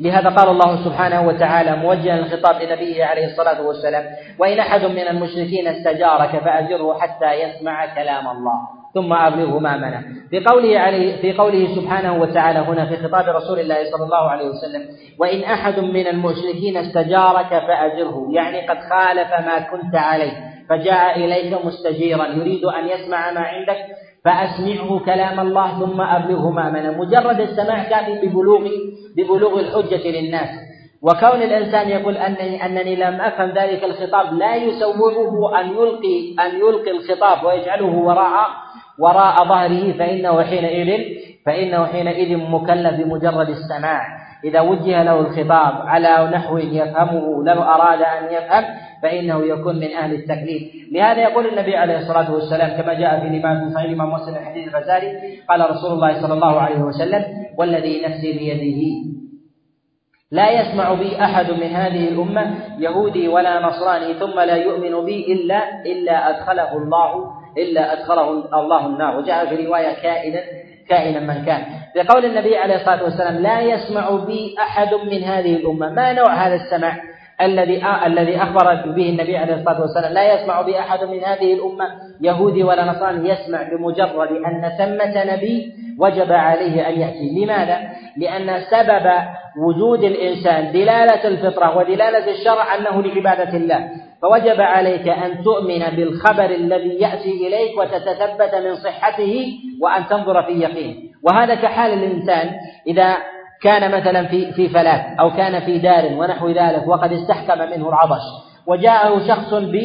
[0.00, 4.04] لهذا قال الله سبحانه وتعالى موجها الخطاب لنبيه عليه الصلاة والسلام
[4.38, 10.44] وإن أحد من المشركين استجارك فأجره حتى يسمع كلام الله ثم أبلغه ما منع في
[10.44, 14.88] قوله عليه في قوله سبحانه وتعالى هنا في خطاب رسول الله صلى الله عليه وسلم
[15.18, 20.32] وإن أحد من المشركين استجارك فأجره يعني قد خالف ما كنت عليه
[20.68, 23.76] فجاء إليك مستجيرا يريد أن يسمع ما عندك
[24.26, 28.68] فأسمعه كلام الله ثم أبلغه ما منع مجرد السماع كافي ببلوغ
[29.16, 30.48] ببلوغ الحجة للناس.
[31.02, 36.90] وكون الإنسان يقول أنني أنني لم أفهم ذلك الخطاب لا يسوغه أن يلقي أن يلقي
[36.90, 38.48] الخطاب ويجعله وراء
[38.98, 41.04] وراء ظهره فإنه حينئذ
[41.46, 44.25] فإنه حينئذ مكلف بمجرد السماع.
[44.46, 48.64] إذا وجه له الخطاب على نحو يفهمه لو أراد أن يفهم
[49.02, 50.62] فإنه يكون من أهل التكليف.
[50.92, 54.68] لهذا يقول النبي عليه الصلاة والسلام كما جاء في الإمام في صحيح الإمام مسلم حديث
[54.68, 57.24] الغزالي قال رسول الله صلى الله عليه وسلم
[57.58, 58.82] والذي نفسي بيده
[60.30, 65.82] لا يسمع بي أحد من هذه الأمة يهودي ولا نصراني ثم لا يؤمن بي إلا
[65.86, 68.30] إلا أدخله الله إلا أدخله
[68.60, 69.18] الله النار.
[69.18, 70.40] وجاء في رواية كائنا
[70.88, 71.62] كائنا من كان.
[71.96, 75.88] بقول النبي عليه الصلاة والسلام لا يسمع بي أحد من هذه الأمة.
[75.88, 76.96] ما نوع هذا السمع
[77.40, 81.84] الذي الذي أخبر به النبي عليه الصلاة والسلام؟ لا يسمع به أحد من هذه الأمة.
[82.20, 83.28] يهودي ولا نصراني.
[83.28, 87.44] يسمع بمجرد أن ثمة نبي وجب عليه أن يأتي.
[87.44, 87.78] لماذا؟
[88.16, 89.12] لأن سبب
[89.66, 93.88] وجود الإنسان دلالة الفطرة ودلالة الشرع أنه لعبادة الله.
[94.22, 99.46] فوجب عليك أن تؤمن بالخبر الذي يأتي إليك وتتثبت من صحته
[99.82, 101.06] وأن تنظر في يقين.
[101.22, 102.50] وهذا كحال الإنسان
[102.86, 103.16] إذا
[103.62, 108.22] كان مثلا في في فلاة أو كان في دار ونحو ذلك وقد استحكم منه العطش.
[108.66, 109.76] وجاءه شخص ب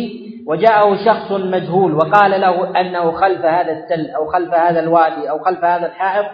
[0.47, 5.63] وجاءه شخص مجهول وقال له أنه خلف هذا التل أو خلف هذا الوادي أو خلف
[5.63, 6.25] هذا الحائط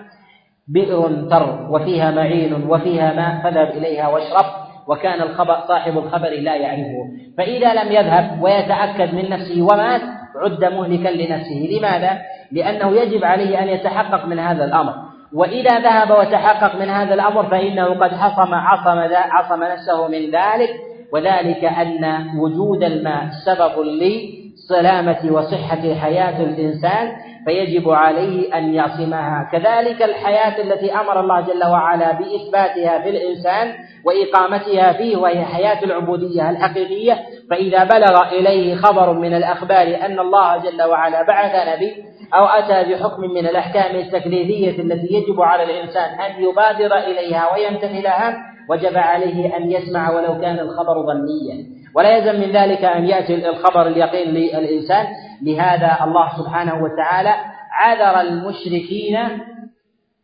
[0.68, 4.46] بئر تر وفيها معين وفيها ماء فاذهب إليها واشرب
[4.88, 7.12] وكان الخبر صاحب الخبر لا يعرفه.
[7.38, 10.02] فإذا لم يذهب ويتأكد من نفسه ومات
[10.36, 11.68] عد مهلكا لنفسه.
[11.72, 12.18] لماذا؟
[12.52, 14.94] لأنه يجب عليه أن يتحقق من هذا الأمر.
[15.34, 20.70] وإذا ذهب وتحقق من هذا الأمر فإنه قد حصم عصم عصم نفسه من ذلك
[21.14, 27.12] وذلك أن وجود الماء سبب لسلامة وصحة حياة الإنسان
[27.46, 29.50] فيجب عليه أن يعصمها.
[29.52, 33.74] كذلك الحياة التي أمر الله جل وعلا بإثباتها في الإنسان
[34.06, 40.84] وإقامتها فيه وهي حياة العبودية الحقيقية فإذا بلغ إليه خبر من الأخبار أن الله جل
[40.84, 41.96] وعلا بعث نبي
[42.34, 48.38] أو أتى بحكم من الأحكام التكليفية التي يجب على الإنسان أن يبادر إليها ويمتثلها
[48.70, 51.66] وجب عليه أن يسمع ولو كان الخبر ظنيا.
[51.96, 55.06] ولا يلزم من ذلك أن يأتي الخبر اليقين للإنسان.
[55.44, 57.36] لهذا الله سبحانه وتعالى
[57.71, 59.17] عذر المشركين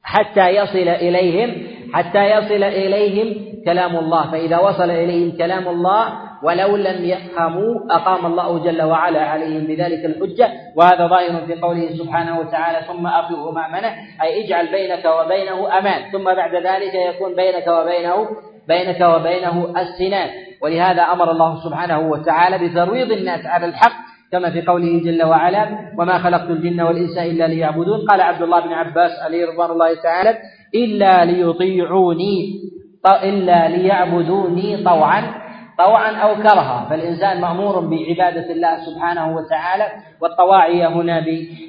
[0.04, 4.32] حتى يصل إليهم حتى يصل إليهم كلام الله.
[4.32, 10.52] فإذا وصل إليهم كلام الله ولو لم يفهموا أقام الله جل وعلا عليهم بذلك الحجة.
[10.76, 16.12] وهذا ظاهر في قوله سبحانه وتعالى ثم أبلغه ما منع أي اجعل بينك وبينه أمان.
[16.12, 18.28] ثم بعد ذلك يكون بينك وبينه
[18.68, 20.30] بينك وبينه السنان.
[20.62, 25.70] ولهذا أمر الله سبحانه وتعالى بترويض الناس على الحق كما في قوله جل وعلا
[26.00, 30.38] وما خلقت الجن والإنس إلا ليعبدون قال عبد الله بن عباس عليه رضوان الله تعالى
[30.76, 32.62] إلا ليطيعوني
[33.24, 35.43] إلا ليعبدوني طوعا
[35.78, 41.24] طوعا أو كرها فالإنسان مأمور بعبادة الله سبحانه وتعالى والطواعية هنا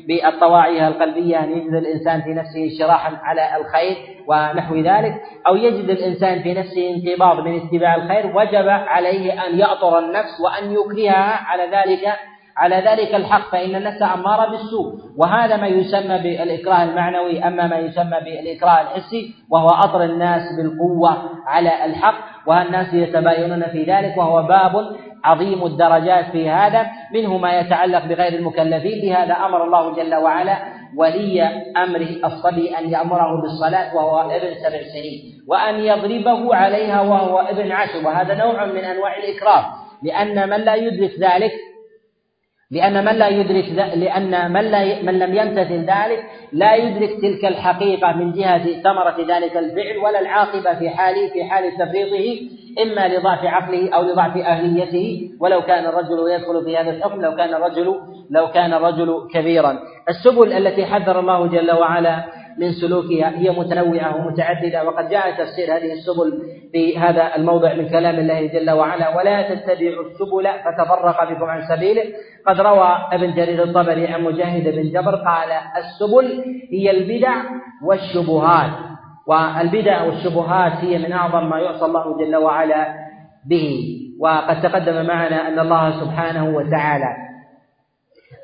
[0.09, 3.97] بالطواعية القلبية أن يجد الإنسان في نفسه انشراحا على الخير
[4.27, 9.99] ونحو ذلك أو يجد الإنسان في نفسه انقباض من اتباع الخير وجب عليه أن يأطر
[9.99, 12.13] النفس وأن يكرهها على ذلك
[12.57, 14.95] على ذلك الحق فإن النفس أمارة بالسوء.
[15.19, 21.85] وهذا ما يسمى بالإكراه المعنوي أما ما يسمى بالإكراه الحسي وهو أطر الناس بالقوة على
[21.85, 26.87] الحق والناس يتباينون في ذلك وهو باب عظيم الدرجات في هذا.
[27.15, 30.59] منه ما يتعلق بغير المكلفين لهذا أمر الله جل وعلا
[30.97, 31.43] ولي
[31.77, 38.07] أمره الصبي أن يأمره بالصلاة وهو ابن سبع سنين وأن يضربه عليها وهو ابن عشر.
[38.07, 39.65] وهذا نوع من أنواع الإكراه
[40.03, 41.53] لأن من لا يدرك ذلك
[42.75, 48.13] لأن من لا يدرك لأن من لا من لم يمتثل ذلك لا يدرك تلك الحقيقة
[48.13, 52.27] من جهة ثمرة ذلك الفعل ولا العاقبة في حال في حال تفريطه
[52.83, 55.31] إما لضعف عقله أو لضعف أهليته.
[55.41, 57.87] ولو كان الرجل يدخل في هذا الحكم لو كان الرجل
[58.31, 59.79] لو كان الرجل كبيرا.
[60.09, 62.25] السبل التي حذر الله جل وعلا
[62.59, 66.43] من سلوكها هي متنوعة ومتعددة وقد جاء تفسير هذه السبل
[66.73, 72.03] في هذا الموضع من كلام الله جل وعلا ولا تتبعوا السبل فتفرق بكم عن سبيله
[72.47, 77.35] قد روى ابن جرير الطبري عن مجاهد بن جبر قال السبل هي البدع
[77.83, 78.71] والشبهات
[79.27, 82.95] والبدع والشبهات هي من أعظم ما يعصى الله جل وعلا
[83.47, 87.34] به وقد تقدم معنا أن الله سبحانه وتعالى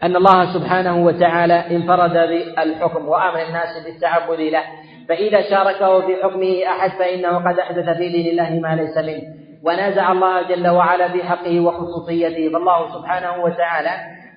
[0.03, 4.62] أن الله سبحانه وتعالى انفرد بالحكم وأمر الناس بالتعبد له.
[5.09, 9.22] فإذا شاركه في حكمه أحد فإنه قد أحدث في دين الله ما ليس منه.
[9.64, 12.53] ونازع الله جل وعلا في حقه وخصوصيته.
[12.53, 13.90] فالله سبحانه وتعالى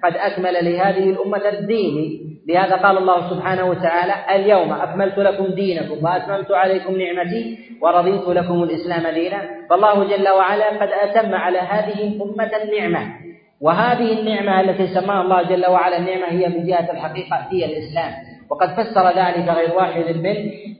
[0.04, 2.20] قد أكمل لهذه الأمة الدين.
[2.48, 9.14] لهذا قال الله سبحانه وتعالى اليوم أكملت لكم دينكم وأتممت عليكم نعمتي ورضيت لكم الإسلام
[9.14, 9.42] دينا.
[9.70, 13.24] فالله جل وعلا قد أتم على هذه الأمة النعمة.
[13.64, 18.14] وهذه النعمة التي سماها الله جل وعلا النعمة هي من جهة الحقيقة هي الإسلام.
[18.50, 20.36] وقد فسر ذلك غير واحد من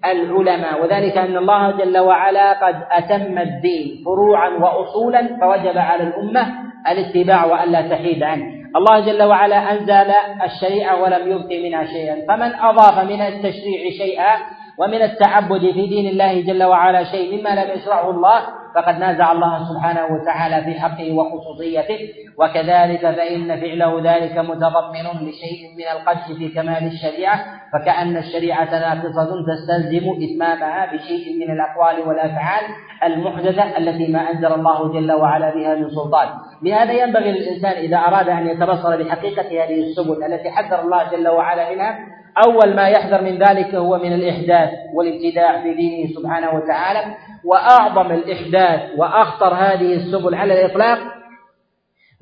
[0.06, 6.48] العلماء وذلك أن الله جل وعلا قد أتم الدين فروعا وأصولا فوجب على الأمة
[6.92, 8.46] الاتباع وألا تحيد عنه.
[8.76, 10.12] الله جل وعلا أنزل
[10.44, 12.16] الشريعة ولم يبق منها شيئا.
[12.28, 14.36] فمن أضاف من التشريع شيئا
[14.80, 18.42] ومن التعبد في دين الله جل وعلا شيء مما لم يشرعه الله
[18.76, 22.00] فقد نازع الله سبحانه وتعالى في حقه وخصوصيته.
[22.38, 30.06] وكذلك فإن فعله ذلك متضمن لشيء من القدح في كمال الشريعة فكأن الشريعة ناقصة تستلزم
[30.24, 32.64] إتمامها بشيء من الأقوال والأفعال
[33.04, 36.28] المحدثة التي ما أنزل الله جل وعلا بها من سلطان.
[36.64, 41.74] لهذا ينبغي للإنسان إذا أراد أن يتبصر بحقيقة هذه السبل التي حذر الله جل وعلا
[41.74, 42.00] منها
[42.38, 47.16] أول ما يحذر من ذلك هو من الإحداث والابتداع في دينه سبحانه وتعالى
[47.46, 51.00] وأعظم الإحداث وأخطر هذه السبل على الإطلاق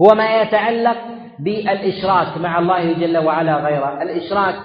[0.02, 0.98] هو ما يتعلق
[1.40, 4.02] بالإشراك مع الله جل وعلا غيره.
[4.02, 4.56] الإشراك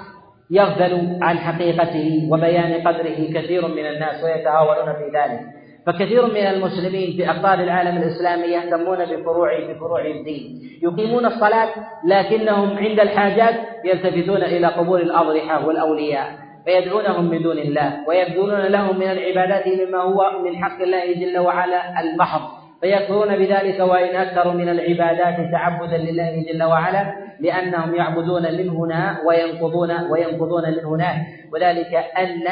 [0.51, 5.41] يغفل عن حقيقته وبيان قدره كثير من الناس ويتهاونون في ذلك.
[5.87, 10.71] فكثير من المسلمين في أقطار العالم الإسلامي يهتمون بفروع بفروع الدين.
[10.83, 11.69] يقيمون الصلاة
[12.05, 16.27] لكنهم عند الحاجات يلتفتون إلى قبور الأضرحة والأولياء
[16.65, 22.01] فيدعونهم من دون الله ويبذلون لهم من العبادات مما هو من حق الله جل وعلا
[22.01, 22.41] المحض
[22.81, 29.91] فيكفرون بذلك وإن أكثروا من العبادات تعبدا لله جل وعلا لأنهم يعبدون من هنا وينقضون
[30.11, 31.17] وينقضون من هناك
[31.53, 32.45] وذلك أن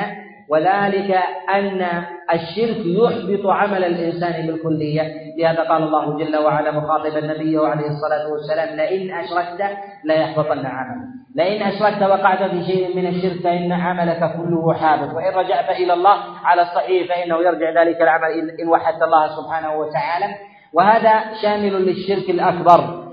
[0.48, 1.18] وذلك
[1.54, 1.86] أن
[2.32, 5.34] الشرك يحبط عمل الإنسان بالكلية.
[5.38, 11.08] لهذا قال الله جل وعلا مخاطبا النبي عليه الصلاة والسلام لئن أشركت ليحبطن عملك.
[11.34, 15.14] لئن أشركت وقعت في شيء من الشرك فإن عملك كله حابط.
[15.14, 18.30] وإن رجعت إلى الله على الصحيح فإنه يرجع ذلك العمل
[18.60, 20.34] إن وحدت الله سبحانه وتعالى.
[20.72, 23.03] وهذا شامل للشرك الأكبر.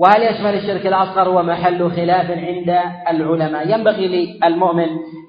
[0.00, 2.78] وهل يشمل الشرك الأصغر هو محل خلاف عند
[3.10, 4.88] العلماء؟ ينبغي للمؤمن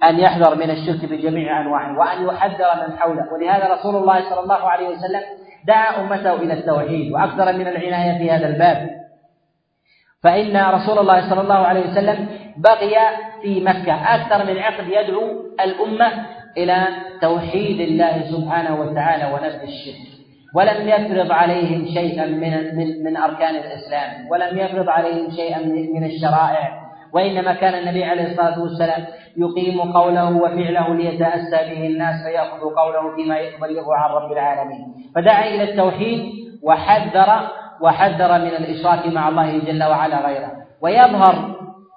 [0.09, 3.33] أن يحذر من الشرك بجميع أنواعه وأن يحذر من حوله.
[3.33, 5.21] ولهذا رسول الله صلى الله عليه وسلم
[5.67, 8.89] دعا أمته إلى التوحيد وأكثر من العناية في هذا الباب.
[10.23, 12.95] فإن رسول الله صلى الله عليه وسلم بقي
[13.41, 13.93] في مكة.
[14.15, 15.21] أكثر من عقد يدعو
[15.61, 16.11] الأمة
[16.57, 16.87] إلى
[17.21, 20.10] توحيد الله سبحانه وتعالى ونبذ الشرك.
[20.55, 26.81] ولم يفرض عليهم شيئا من من من أركان الإسلام ولم يفرض عليهم شيئا من الشرائع.
[27.13, 29.05] وإنما كان النبي عليه الصلاة والسلام
[29.37, 34.85] يقيم قوله وفعله ليتأسى به الناس فيأخذ قوله فيما يبلغه عن رب العالمين.
[35.15, 36.21] فدعا إلى التوحيد
[36.63, 37.47] وحذر
[37.81, 40.51] وحذر من الإشراك مع الله جل وعلا غيره.
[40.81, 41.55] ويظهر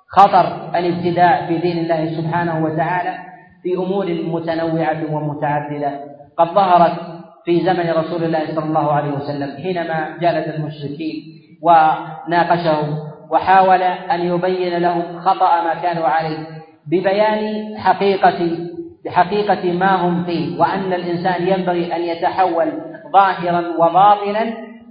[0.09, 3.15] خطر الابتداع في دين الله سبحانه وتعالى
[3.63, 6.01] في أمور متنوعة ومتعددة.
[6.39, 7.14] قد ظهرت
[7.45, 11.23] في زمن رسول الله صلى الله عليه وسلم حينما جالس المشركين
[11.63, 12.99] وناقشهم
[13.31, 16.39] وحاول أن يبين لهم خطأ ما كانوا عليه
[16.87, 18.59] ببيان حقيقة
[19.05, 22.73] بحقيقة ما هم فيه وأن الإنسان ينبغي أن يتحول
[23.13, 24.43] ظاهرا وباطنا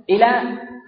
[0.10, 0.28] إلى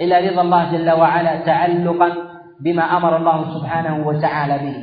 [0.01, 2.13] إلى رضا الله جل وعلا تعلقا
[2.59, 4.75] بما أمر الله سبحانه وتعالى به.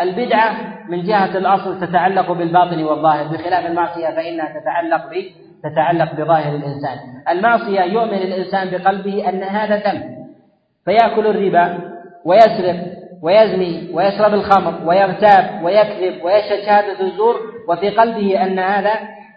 [0.00, 0.52] البدعة
[0.88, 3.26] من جهة الأصل تتعلق بالباطن والظاهر.
[3.26, 5.08] بخلاف المعصية فإنها تتعلق
[5.64, 6.98] تتعلق بظاهر الإنسان.
[7.28, 10.02] المعصية يؤمن الإنسان بقلبه أن هذا ذنب
[10.84, 11.78] فيأكل الربا
[12.24, 12.76] ويسرق
[13.22, 17.36] ويزني ويشرب الخمر ويغتاب ويكذب ويشهد شهادة الزور
[17.68, 18.92] وفي قلبه أن هذا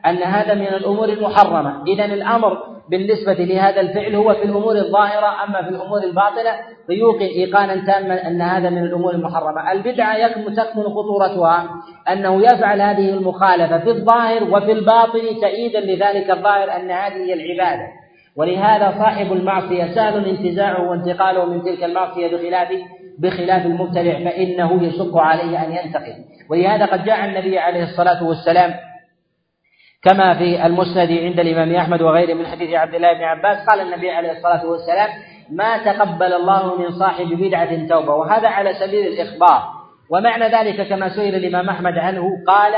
[0.05, 1.83] أن هذا من الأمور المحرمة.
[1.87, 6.51] إذا الأمر بالنسبة لهذا الفعل هو في الأمور الظاهرة أما في الأمور الباطنة
[6.87, 9.71] فيوقن إيقانا تاما أن هذا من الأمور المحرمة.
[9.71, 11.69] البدعة تكمن خطورتها
[12.11, 17.87] أنه يفعل هذه المخالفة في الظاهر وفي الباطن تأييدا لذلك الظاهر أن هذه العبادة.
[18.35, 22.69] ولهذا صاحب المعصية سهل انتزاعه وانتقاله من تلك المعصية بخلاف
[23.19, 26.15] بخلاف المبتدع فإنه يشق عليه أن ينتقل
[26.49, 28.73] ولهذا قد جاء النبي عليه الصلاة والسلام
[30.03, 34.11] كما في المسند عند الإمام أحمد وغيره من حديث عبد الله بن عباس قال النبي
[34.11, 35.09] عليه الصلاة والسلام
[35.49, 38.15] ما تقبل الله من صاحب بدعة توبة.
[38.15, 39.63] وهذا على سبيل الإخبار.
[40.09, 42.73] ومعنى ذلك كما سئل الإمام أحمد عنه قال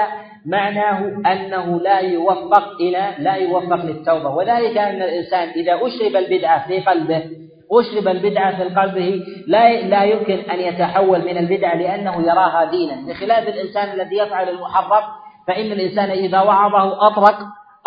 [0.45, 0.99] معناه
[1.32, 4.30] أنه لا يوفق إلى لا يوفق للتوبة.
[4.30, 7.23] وذلك أن الإنسان إذا أشرب البدعة في قلبه
[7.71, 12.95] أشرب البدعة في قلبه لا لا يمكن أن يتحول من البدعة لأنه يراها دينا.
[13.07, 15.03] بخلاف الإنسان الذي يفعل المحرم
[15.48, 17.38] فإن الإنسان إذا وعظه أطرق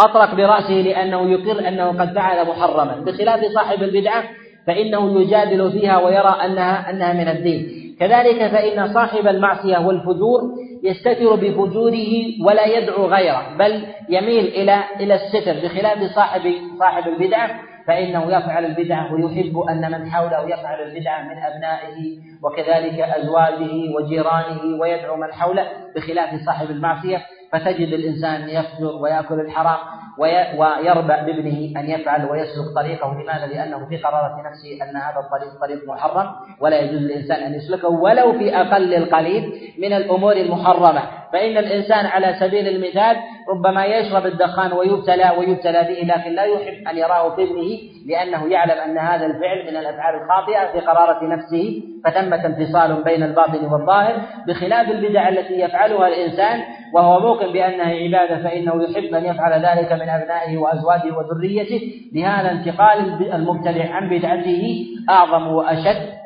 [0.00, 2.94] أطرق برأسه لأنه يقر أنه قد فعل محرما.
[3.06, 4.24] بخلاف صاحب البدعة
[4.66, 7.94] فإنه يجادل فيها ويرى أنها أنها من الدين.
[8.00, 10.40] كذلك فإن صاحب المعصية والفجور
[10.82, 12.12] يستتر بفجوره
[12.46, 17.60] ولا يدعو غيره بل يميل إلى إلى الستر بخلاف صاحب صاحب البدعة.
[17.88, 25.16] فإنه يفعل البدعة ويحب أن من حوله يفعل البدعة من أبنائه وكذلك أزواجه وجيرانه ويدعو
[25.16, 25.66] من حوله
[25.96, 27.22] بخلاف صاحب المعصية.
[27.52, 29.78] فتجد الإنسان يفجر ويأكل الحرام
[30.18, 33.22] ويربع بابنه أن يفعل ويسلك طريقه.
[33.22, 36.26] لماذا؟ لأنه في قرارة نفسه أن هذا الطريق طريق محرم
[36.60, 41.02] ولا يجوز للإنسان أن يسلكه ولو في أقل القليل من الأمور المحرمة.
[41.32, 43.16] فإن الإنسان على سبيل المثال
[43.48, 48.80] ربما يشرب الدخان ويبتلى ويبتلى به لكن لا يحب أن يراه في ابنه لأنه يعلم
[48.80, 54.20] أن هذا الفعل من الأفعال الخاطئة في قرارة نفسه فثمة انفصال بين الباطن والظاهر.
[54.48, 56.60] بخلاف البدع التي يفعلها الإنسان
[56.94, 61.92] وهو موقن بأنها عبادة فإنه يحب أن يفعل ذلك من أبنائه وأزواجه وذريته.
[62.12, 62.98] لهذا انتقال
[63.34, 66.18] المبتدع عن بدعته أعظم وأشد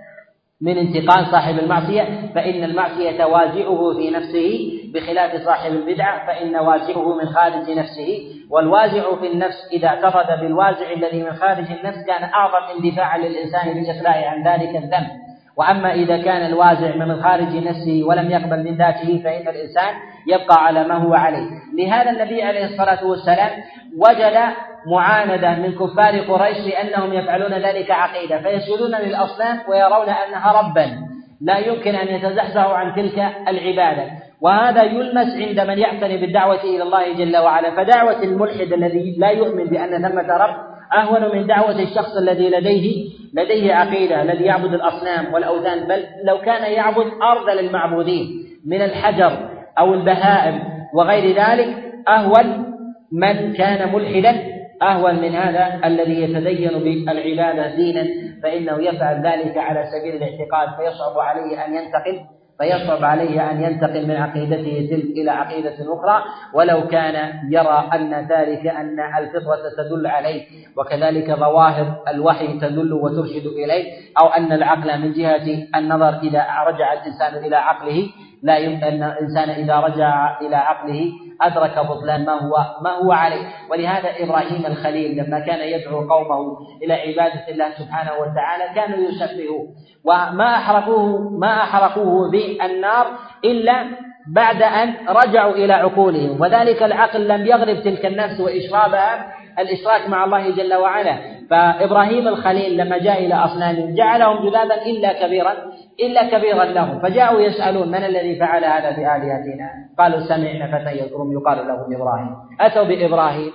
[0.63, 7.27] من انتقال صاحب المعصية فإن المعصية وازعه في نفسه بخلاف صاحب البدعة فإن وازعه من
[7.29, 13.19] خارج نفسه والوازع في النفس إذا اعتقد بالوازع الذي من خارج النفس كان أعظم اندفاعا
[13.19, 15.23] للإنسان بالإقلاع عن ذلك الذنب.
[15.57, 19.95] وأما إذا كان الوازع من خارج نفسه ولم يقبل من ذاته فإن الإنسان
[20.27, 21.49] يبقى على ما هو عليه.
[21.79, 23.51] لهذا النبي عليه الصلاة والسلام
[23.99, 24.39] وجد
[24.87, 31.13] معاندة من كفار قريش لأنهم يفعلون ذلك عقيدة فيسجدون للأصنام ويرون أنها ربا.
[31.41, 33.19] لا يمكن أن يتزحزحوا عن تلك
[33.49, 34.32] العبادة.
[34.43, 37.77] وهذا يلمس عند من يعتني بالدعوة إلى الله جل وعلا.
[37.77, 40.57] فدعوة الملحد الذي لا يؤمن بأن ثمة رب
[40.93, 45.89] أهون من دعوة الشخص الذي لديه لديه عقيدة الذي يعبد الأصنام والأوثان.
[45.89, 50.61] بل لو كان يعبد أرذل المعبودين من الحجر أو البهائم
[50.95, 51.77] وغير ذلك
[52.09, 52.73] أهون
[53.13, 54.43] من كان ملحدا
[54.83, 56.71] أهون من هذا الذي يتدين
[57.05, 58.07] بالعبادة دينا
[58.43, 62.21] فإنه يفعل ذلك على سبيل الاعتقاد فيصعب عليه أن ينتقل
[62.63, 66.23] فيصعب عليه أن ينتقل من عقيدته تلك إلى عقيدة أخرى
[66.55, 70.43] ولو كان يرى أن ذلك أن الفطرة تدل عليه
[70.77, 73.85] وكذلك ظواهر الوحي تدل وترشد إليه
[74.21, 75.47] أو أن العقل من جهة
[75.77, 78.09] النظر إذا رجع الإنسان إلى عقله.
[78.43, 81.13] لا يمكن أن الإنسان إذا رجع إلى عقله
[81.43, 83.47] أدرك بطلان ما هو ما هو عليه.
[83.71, 89.69] ولهذا إبراهيم الخليل لما كان يدعو قومه إلى عبادة الله سبحانه وتعالى كانوا يسبحوه.
[90.05, 93.07] وما أحرقوه ما أحرقوه بالنار
[93.45, 93.85] إلا
[94.27, 96.41] بعد أن رجعوا إلى عقولهم.
[96.41, 101.17] وذلك العقل لم يغلب تلك النفس وإشرابها الإشراك مع الله جل وعلا.
[101.51, 105.53] فإبراهيم الخليل لما جاء إلى أصنامهم جعلهم جذابا إلا كبيرا
[106.01, 106.99] إلا كبيرا لهم.
[106.99, 112.35] فجاءوا يسألون من الذي فعل هذا بآلهتنا قالوا سمعنا فتى يذكرهم يقال له إبراهيم.
[112.61, 113.53] أتوا بإبراهيم؟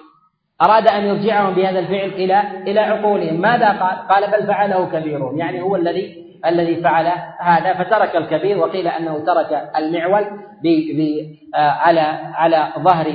[0.62, 3.42] أراد أن يرجعهم بهذا الفعل إلى إلى عقولهم.
[3.42, 8.88] ماذا قال؟ قال بل فعله كبيرهم يعني هو الذي الذي فعل هذا فترك الكبير وقيل
[8.88, 10.24] أنه ترك المعول
[10.64, 12.02] ب ب آه، على
[12.34, 13.06] على ظهر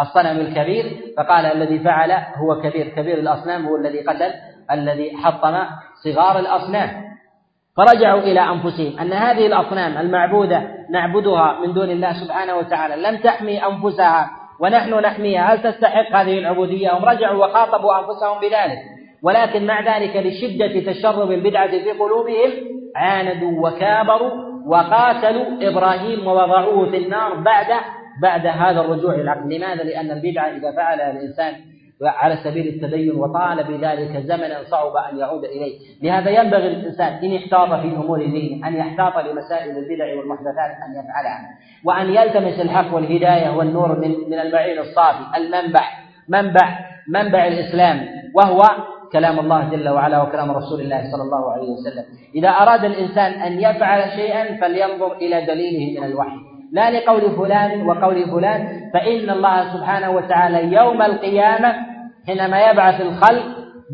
[0.00, 0.84] الصنم الكبير
[1.16, 4.32] فقال الذي فعل هو كبير كبير الأصنام هو الذي قتل
[4.72, 5.58] الذي حطم
[6.04, 6.90] صغار الأصنام.
[7.76, 13.66] فرجعوا إلى أنفسهم أن هذه الأصنام المعبودة نعبدها من دون الله سبحانه وتعالى لم تحمي
[13.66, 14.30] أنفسها
[14.60, 18.78] ونحن نحميها هل تستحق هذه العبودية؟ هم رجعوا وخاطبوا أنفسهم بذلك.
[19.22, 22.50] ولكن مع ذلك لشدة تشرب البدعة في قلوبهم
[22.96, 24.30] عاندوا وكابروا
[24.66, 27.66] وقاتلوا إبراهيم ووضعوه في النار بعد
[28.22, 31.54] بعد هذا الرجوع العقل لماذا؟ لأن البدعة إذا فعلها الإنسان
[32.02, 35.78] على سبيل التدين وطال بذلك زمنا صعب أن يعود إليه.
[36.02, 41.48] لهذا ينبغي الإنسان إن احتاط في أمور دينه أن يحتاط لمسائل البدع والمحدثات أن يفعلها.
[41.84, 45.82] وأن يلتمس الحق والهداية والنور من من المعين الصافي المنبع.
[46.28, 48.08] منبع منبع الإسلام.
[48.34, 48.62] وهو
[49.12, 52.04] كلام الله جل وعلا وكلام رسول الله صلى الله عليه وسلم.
[52.34, 56.49] إذا أراد الإنسان أن يفعل شيئا فلينظر إلى دليله من الوحي.
[56.72, 61.74] لا لقول فلان وقول فلان فإن الله سبحانه وتعالى يوم القيامة
[62.26, 63.44] حينما يبعث الخلق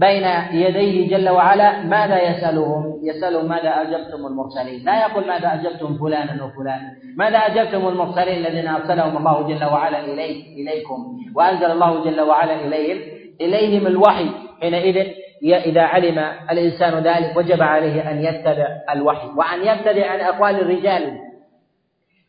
[0.00, 6.44] بين يديه جل وعلا ماذا يسألهم؟ يسألهم ماذا أجبتم المرسلين، لا يقول ماذا أجبتم فلانا
[6.44, 12.54] وفلانا، ماذا أجبتم المرسلين الذين أرسلهم الله جل وعلا إليه إليكم، وأنزل الله جل وعلا
[12.54, 12.98] إليهم
[13.40, 15.06] إليهم الوحي حينئذ
[15.42, 16.18] إذا علم
[16.50, 21.18] الإنسان ذلك وجب عليه أن يتبع الوحي وأن يبتدع عن أقوال الرجال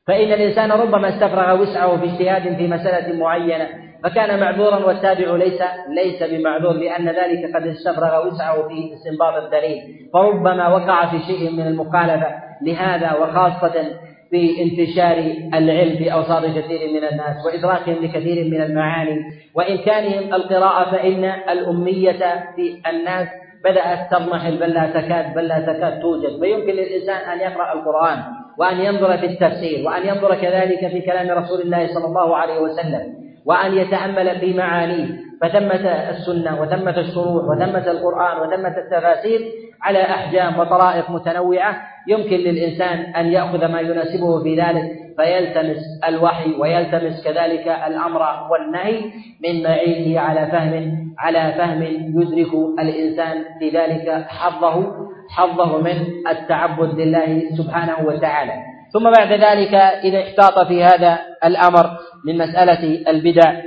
[0.07, 3.67] فإن الإنسان ربما استفرغ وسعه في اجتهاد في مسألة معينة
[4.03, 10.09] فكان معذورا والتابع ليس ليس بمعذور لأن ذلك قد استفرغ وسعه في استنباط الدليل.
[10.13, 12.27] فربما وقع في شيء من المخالفة
[12.61, 13.83] لهذا وخاصة
[14.29, 15.17] في انتشار
[15.53, 19.19] العلم في أوساط كثير من الناس وإدراكهم لكثير من المعاني.
[19.55, 23.27] وإمكانهم القراءة فإن الأمية في الناس
[23.63, 26.39] بدأت تضمحل بل لا تكاد بل لا تكاد توجد.
[26.39, 28.46] فيمكن للإنسان أن يقرأ القرآن.
[28.57, 33.03] وأن ينظر في التفسير وأن ينظر كذلك في كلام رسول الله صلى الله عليه وسلم
[33.45, 35.07] وأن يتأمل في معانيه
[35.41, 39.39] فثمة السنة وثمة الشروح وثمة القرآن وثمة التفاسير
[39.81, 45.06] على أحجام وطرائق متنوعة يمكن للإنسان أن يأخذ ما يناسبه في ذلك.
[45.17, 49.01] فيلتمس الوحي ويلتمس كذلك الأمر والنهي
[49.43, 55.97] من معينه على فهم على فهم يدرك الإنسان في ذلك حظه حظه من
[56.27, 58.53] التعبد لله سبحانه وتعالى.
[58.93, 61.89] ثم بعد ذلك إذا احتاط في هذا الأمر
[62.25, 63.61] من مسألة البدع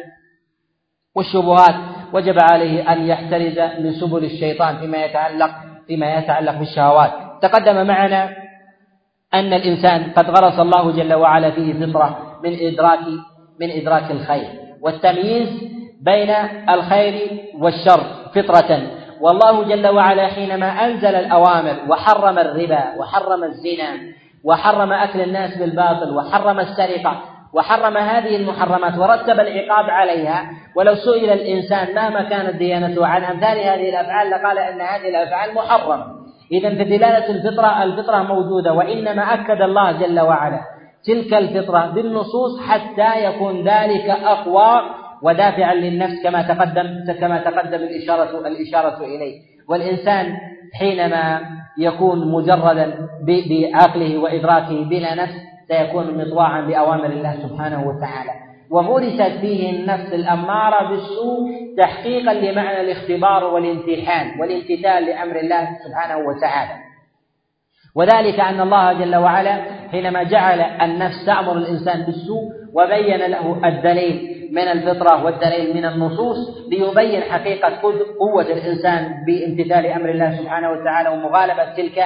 [1.17, 1.75] والشبهات
[2.13, 5.51] وجب عليه أن يحترز من سبل الشيطان فيما يتعلق
[5.87, 7.13] فيما يتعلق بالشهوات.
[7.43, 8.31] تقدم معنا
[9.35, 12.99] أن الإنسان قد غرس الله جل وعلا فيه فطرة من إدراك
[13.61, 14.49] من إدراك الخير.
[14.83, 15.49] والتمييز
[16.03, 16.31] بين
[16.69, 18.01] الخير والشر
[18.35, 18.83] فطرة.
[19.21, 23.99] والله جل وعلا حينما أنزل الأوامر وحرم الربا وحرم الزنا
[24.45, 27.23] وحرم أكل الناس بالباطل وحرم السرقة
[27.53, 33.89] وحرم هذه المحرمات ورتب العقاب عليها ولو سئل الإنسان مهما كانت ديانته عن أمثال هذه
[33.89, 36.20] الأفعال لقال أن هذه الأفعال محرمة.
[36.53, 40.61] إذا فدلالة الفطرة الفطرة موجودة وإنما أكد الله جل وعلا.
[41.05, 44.81] تلك الفطرة بالنصوص حتى يكون ذلك أقوى
[45.23, 49.41] ودافعا للنفس كما تقدم كما تقدم الإشارة الإشارة إليه.
[49.69, 50.37] والإنسان
[50.75, 51.41] حينما
[51.79, 55.35] يكون مجردا بعقله وإدراكه بلا نفس
[55.69, 58.50] سيكون مطواعا بأوامر الله سبحانه وتعالى.
[58.71, 66.91] وغرست فيه النفس الأمارة بالسوء تحقيقا لمعنى الاختبار والامتحان والامتثال لأمر الله سبحانه وتعالى.
[67.95, 74.63] وذلك أن الله جل وعلا حينما جعل النفس تأمر الإنسان بالسوء وبين له الدليل من
[74.63, 77.81] الفطرة والدليل من النصوص ليبين حقيقة
[78.21, 82.05] قوة الإنسان بامتثال أمر الله سبحانه وتعالى ومغالبة تلك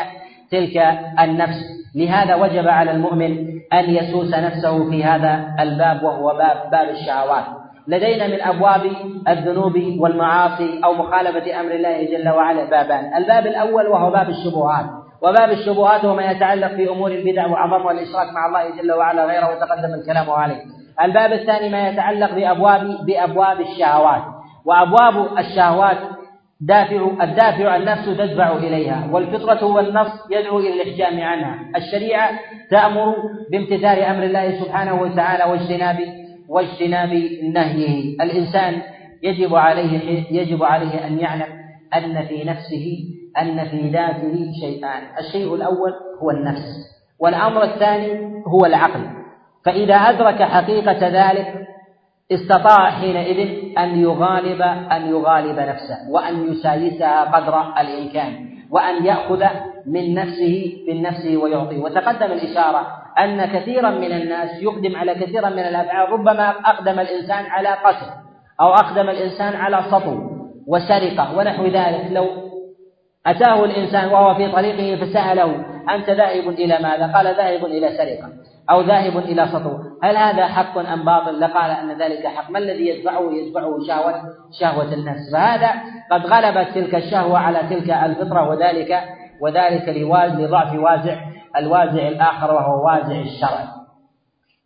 [0.50, 0.76] تلك
[1.20, 1.84] النفس.
[1.95, 3.38] لهذا وجب على المؤمن
[3.72, 7.45] أن يسوس نفسه في هذا الباب وهو باب باب الشهوات.
[7.88, 8.80] لدينا من أبواب
[9.28, 13.14] الذنوب والمعاصي أو مخالفة أمر الله جل وعلا بابان.
[13.16, 14.86] الباب الأول وهو باب الشبهات.
[15.22, 19.51] وباب الشبهات هو ما يتعلق في أمور البدع وعظمها الإشراك مع الله جل وعلا غيره
[19.51, 20.62] وتقدم الكلام عليه.
[21.05, 24.22] الباب الثاني ما يتعلق بأبواب بأبواب الشهوات.
[24.64, 25.97] وأبواب الشهوات
[26.66, 31.58] دافع الدافع النفس تدفع إليها والفطرة والنص يدعو إلى الإحجام عنها.
[31.76, 32.30] الشريعة
[32.70, 33.14] تأمر
[33.50, 35.98] بامتثال أمر الله سبحانه وتعالى واجتناب
[36.48, 37.08] واجتناب
[37.54, 38.16] نهيه.
[38.22, 38.82] الإنسان
[39.22, 41.52] يجب عليه يجب عليه أن يعلم
[41.94, 42.98] أن في نفسه
[43.40, 45.02] أن في ذاته شيئان.
[45.18, 45.92] الشيء الأول
[46.22, 49.06] هو النفس والأمر الثاني هو العقل.
[49.64, 51.66] فإذا أدرك حقيقة ذلك
[52.33, 53.39] استطاع حينئذ
[53.79, 54.62] أن يغالب
[54.93, 59.45] أن يغالب نفسه وأن يسايسها قدر الإمكان وأن يأخذ
[59.87, 61.79] من نفسه من نفسه ويعطيه.
[61.79, 62.87] وتقدم الإشارة
[63.18, 68.07] أن كثيرا من الناس يقدم على كثيرا من الأفعال ربما أقدم الإنسان على قتل
[68.61, 70.18] أو أقدم الإنسان على سطو
[70.66, 72.12] وسرقة ونحو ذلك.
[72.12, 72.27] لو
[73.27, 75.64] أتاه الإنسان وهو في طريقه فسأله
[75.95, 78.29] أنت ذاهب إلى ماذا؟ قال ذاهب إلى سرقة.
[78.70, 79.78] أو ذاهب إلى سطو.
[80.02, 82.50] هل هذا حق أم باطل؟ لقال أن ذلك حق.
[82.50, 84.22] ما الذي يدفعه؟ يدفعه شهوة
[84.60, 85.32] شهوة النفس.
[85.32, 85.70] فهذا
[86.10, 89.00] قد غلبت تلك الشهوة على تلك الفطرة وذلك
[89.40, 91.16] وذلك لضعف وازع
[91.56, 93.64] الوازع الآخر وهو وازع الشرع.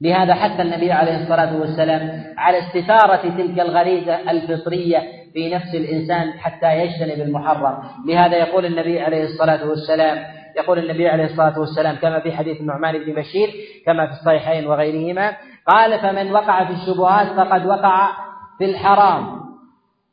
[0.01, 4.99] لهذا حث النبي عليه الصلاة والسلام على استثارة تلك الغريزة الفطرية
[5.33, 7.79] في نفس الإنسان حتى يجتنب المحرم.
[8.07, 12.99] لهذا يقول النبي عليه الصلاة والسلام يقول النبي عليه الصلاة والسلام كما في حديث النعمان
[12.99, 13.49] بن بشير
[13.87, 15.37] كما في الصحيحين وغيرهما
[15.67, 18.11] قال فمن وقع في الشبهات فقد وقع
[18.59, 19.39] في الحرام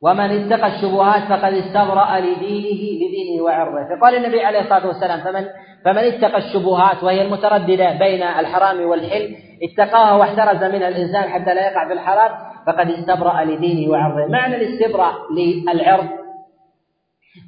[0.02, 3.96] ومن اتقى الشبهات فقد استبرأ لدينه لدينه وعرضه.
[3.96, 5.46] فقال النبي عليه الصلاة والسلام فمن
[5.86, 11.88] فمن اتقى الشبهات وهي المترددة بين الحرام والحل اتقاها واحترز منها الإنسان حتى لا يقع
[11.88, 12.32] في الحرام
[12.68, 14.32] فقد استبرأ لدينه وعرضه.
[14.32, 16.08] معنى الاستبراء للعرض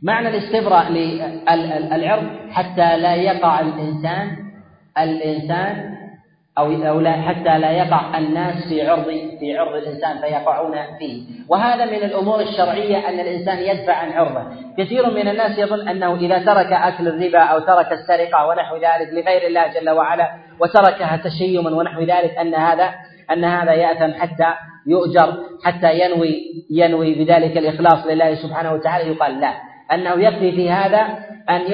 [0.04, 4.38] معنى الاستبراء للعرض حتى لا يقع الإنسان
[4.98, 5.98] الإنسان
[6.58, 9.06] أو أو لا حتى لا يقع الناس في عرض
[9.40, 14.44] في عرض الإنسان فيقعون فيه، وهذا من الأمور الشرعية أن الإنسان يدفع عن عرضه،
[14.78, 19.48] كثير من الناس يظن أنه إذا ترك أكل الربا أو ترك السرقة ونحو ذلك لغير
[19.48, 22.90] الله جل وعلا وتركها تشيما ونحو ذلك أن هذا
[23.32, 24.54] أن هذا يأثم حتى
[24.88, 25.34] يؤجر
[25.64, 26.36] حتى ينوي
[26.70, 29.12] ينوي بذلك الإخلاص لله سبحانه وتعالى.
[29.12, 29.67] يقال لا.
[29.94, 31.08] أنه يكفي في هذا
[31.50, 31.74] أن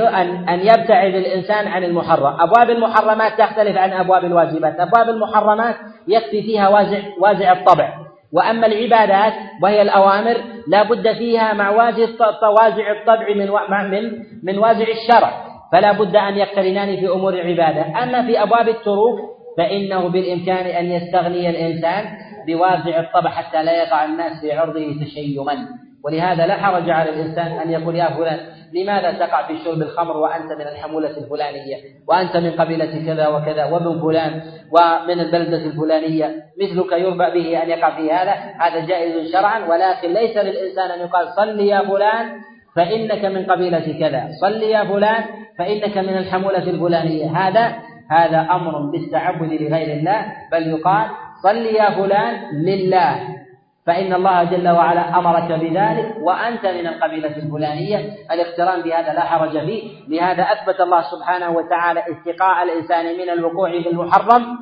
[0.50, 5.76] أن يبتعد الإنسان عن المحرم، أبواب المحرمات تختلف عن أبواب الواجبات، أبواب المحرمات
[6.08, 7.94] يكفي فيها وازع وازع الطبع،
[8.34, 10.38] وأما العبادات وهي الأوامر
[10.68, 13.50] لا بد فيها مع وازع الطبع من
[13.92, 14.12] من
[14.44, 15.32] من وازع الشرع،
[15.72, 19.20] فلا بد أن يقترنان في أمور العبادة، أما في أبواب التروك
[19.58, 22.06] فإنه بالإمكان أن يستغني الإنسان
[22.48, 25.68] بوازع الطبع حتى لا يقع الناس في عرضه تشيما.
[26.04, 28.40] ولهذا لا حرج على الإنسان أن يقول يا فلان
[28.74, 31.78] لماذا تقع في شرب الخمر وأنت من الحمولة الفلانية؟
[32.08, 34.42] وأنت من قبيلة كذا وكذا وابن فلان
[34.72, 40.38] ومن البلدة الفلانية مثلك يربى به أن يقع في هذا؟ هذا جائز شرعا ولكن ليس
[40.38, 42.30] للإنسان أن يقال صل يا فلان
[42.76, 44.30] فإنك من قبيلة كذا.
[44.42, 45.24] صل يا فلان
[45.58, 47.38] فإنك من الحمولة الفلانية.
[47.38, 47.76] هذا
[48.12, 51.08] هذا أمر بالتعبد لغير الله بل يقال
[51.44, 53.43] صل يا فلان لله.
[53.86, 58.14] فإن الله جل وعلا أمرك بذلك وأنت من القبيلة الفلانية.
[58.32, 59.92] الاقتران بهذا لا حرج فيه.
[60.08, 64.58] لهذا أثبت الله سبحانه وتعالى استقاء الإنسان من الوقوع في المحرم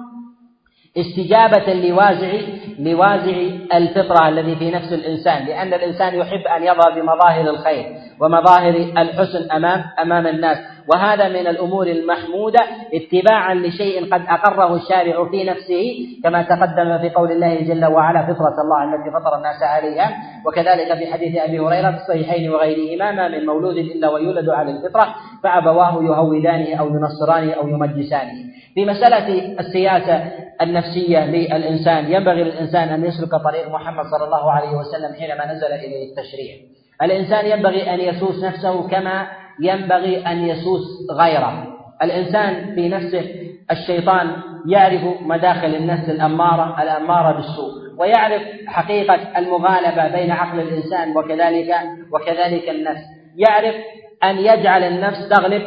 [0.98, 2.32] استجابة لوازع
[2.80, 3.38] لوازع
[3.74, 5.46] الفطرة الذي في نفس الإنسان.
[5.46, 7.86] لأن الإنسان يحب أن يظهر بمظاهر الخير
[8.20, 10.58] ومظاهر الحسن أمام أمام الناس.
[10.94, 12.60] وهذا من الأمور المحمودة
[12.94, 18.56] اتباعا لشيء قد أقره الشارع في نفسه كما تقدم في قول الله جل وعلا فطرة
[18.64, 20.12] الله التي فطر الناس عليها
[20.46, 25.16] وكذلك في حديث أبي هريرة في الصحيحين وغيرهما ما من مولود إلا ويولد على الفطرة
[25.44, 28.32] فأبواه يهودانه أو ينصرانه أو يمجسانه
[28.76, 30.24] في مسألة السياسة
[30.62, 36.10] النفسية للإنسان ينبغي للإنسان أن يسلك طريق محمد صلى الله عليه وسلم حينما نزل إليه
[36.10, 36.56] التشريع.
[37.02, 39.28] الإنسان ينبغي أن يسوس نفسه كما
[39.62, 41.68] ينبغي أن يسوس غيره.
[42.04, 43.26] الإنسان في نفسه
[43.72, 44.28] الشيطان
[44.68, 51.76] يعرف مداخل النفس الأمارة الأمارة بالسوء ويعرف حقيقة المغالبة بين عقل الإنسان وكذلك
[52.14, 53.02] وكذلك النفس.
[53.38, 53.76] يعرف
[54.24, 55.62] أن يجعل النفس تغلب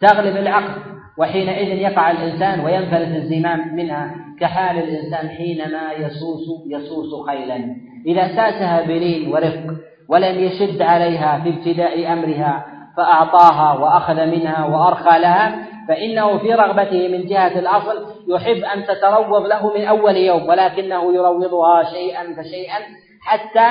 [0.00, 0.80] تغلب العقل
[1.18, 7.76] وحينئذ يقع الإنسان وينفلت الزمام منها كحال الإنسان حينما يسوس يسوس خيلا.
[8.06, 9.74] إذا ساسها بلين ورفق
[10.08, 12.66] ولم يشد عليها في ابتداء أمرها
[12.96, 19.74] فأعطاها وأخذ منها وأرخى لها فإنه في رغبته من جهة الأصل يحب أن تتروض له
[19.74, 22.78] من أول يوم ولكنه يروضها شيئا فشيئا
[23.22, 23.68] حتى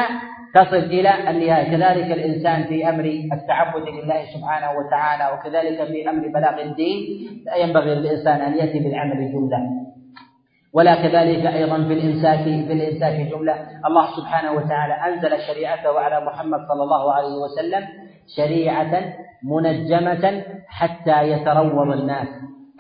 [0.56, 1.64] تصل إلى النهاية.
[1.72, 6.98] كذلك الإنسان في أمر التعبد لله سبحانه وتعالى وكذلك في أمر بلاغ الدين
[7.46, 9.60] لا ينبغي للإنسان أن يأتي بالعمل جملة.
[10.74, 13.56] ولا كذلك أيضا في الإمساك في الإمساك جملة.
[13.86, 19.14] الله سبحانه وتعالى أنزل شريعته على محمد صلى الله عليه وسلم شريعة
[19.44, 22.28] منجمة حتى يتروض الناس.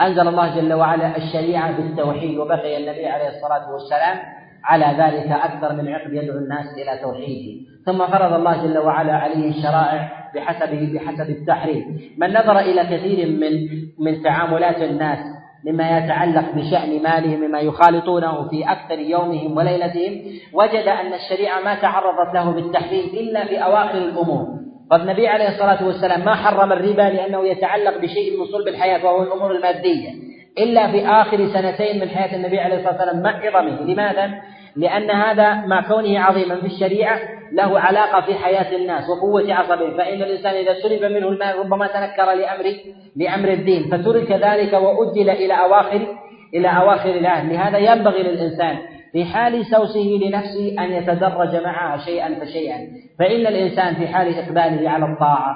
[0.01, 4.17] أنزل الله جل وعلا الشريعة بالتوحيد وبقي النبي عليه الصلاة والسلام
[4.63, 7.73] على ذلك أكثر من عقد يدعو الناس إلى توحيده.
[7.85, 13.51] ثم فرض الله جل وعلا عليه الشرائع بحسب بحسب التحريم من نظر إلى كثير من
[13.99, 15.19] من تعاملات الناس
[15.65, 20.21] مما يتعلق بشأن مالهم مما يخالطونه في أكثر يومهم وليلتهم
[20.53, 24.62] وجد أن الشريعة ما تعرضت له بالتحريم إلا في أواخر الأمور.
[24.93, 29.51] فالنبي عليه الصلاة والسلام ما حرم الربا لأنه يتعلق بشيء من صلب الحياة وهو الأمور
[29.51, 30.09] المادية.
[30.57, 33.81] إلا في آخر سنتين من حياة النبي عليه الصلاة والسلام مع عظمه.
[33.81, 34.31] لماذا؟
[34.75, 37.19] لأن هذا مع كونه عظيما في الشريعة
[37.51, 39.97] له علاقة في حياة الناس وقوة عصبه.
[39.97, 42.75] فإن الإنسان إذا سلب منه المال ربما تنكر لأمر
[43.15, 46.17] لأمر الدين فترك ذلك وأجل إلى أواخر
[46.53, 47.51] إلى أواخر العهد.
[47.51, 48.77] لهذا ينبغي للإنسان
[49.13, 52.77] في حال سوسه لنفسه أن يتدرج معها شيئا فشيئا.
[53.19, 55.55] فإن الإنسان في حال إقباله على الطاعة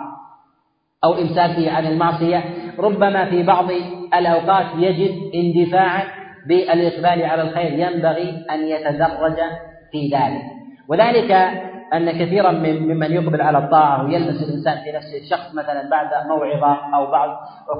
[1.03, 2.43] أو إمساكه عن المعصية
[2.79, 3.71] ربما في بعض
[4.13, 6.03] الأوقات يجد اندفاعا
[6.47, 7.73] بالإقبال على الخير.
[7.73, 9.37] ينبغي أن يتدرج
[9.91, 10.41] في ذلك.
[10.89, 11.31] وذلك
[11.93, 16.95] أن كثيرا من ممن يقبل على الطاعة ويلمس الإنسان في نفسه الشخص مثلا بعد موعظة
[16.95, 17.29] أو بعد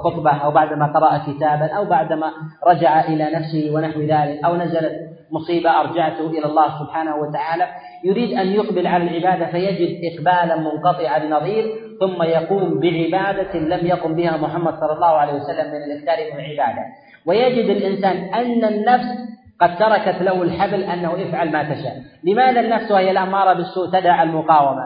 [0.04, 2.32] خطبة أو بعدما قرأ كتابا أو بعدما
[2.66, 4.92] رجع إلى نفسه ونحو ذلك أو نزلت
[5.30, 7.66] مصيبة أرجعته إلى الله سبحانه وتعالى
[8.04, 11.64] يريد أن يقبل على العبادة فيجد إقبالا منقطع النظير
[12.00, 16.82] ثم يقوم بعبادة لم يقم بها محمد صلى الله عليه وسلم من الإكثار من العبادة.
[17.26, 21.96] ويجد الإنسان أن النفس قد تركت له الحبل أنه افعل ما تشاء.
[22.24, 24.82] لماذا النفس وهي الأمارة بالسوء تدع المقاومة؟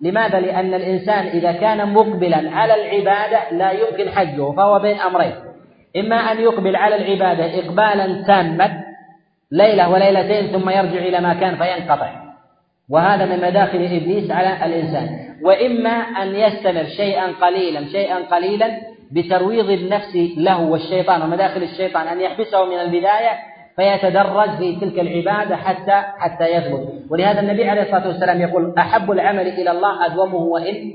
[0.00, 5.32] لماذا؟ لأن الإنسان إذا كان مقبلا على العبادة لا يمكن حجه فهو بين أمرين.
[5.96, 8.82] إما أن يقبل على العبادة إقبالا تاما
[9.52, 12.22] ليلة وليلتين ثم يرجع إلى ما كان فينقطع.
[12.90, 15.08] وهذا من مداخل إبليس على الإنسان.
[15.42, 18.70] وإما أن يستمر شيئا قليلا شيئا قليلا
[19.12, 26.02] بترويض النفس له والشيطان ومداخل الشيطان أن يحبسه من البداية فيتدرج في تلك العبادة حتى
[26.18, 30.92] حتى يثبت ولهذا النبي عليه الصلاة والسلام يقول أحب العمل إلى الله أدومه وإن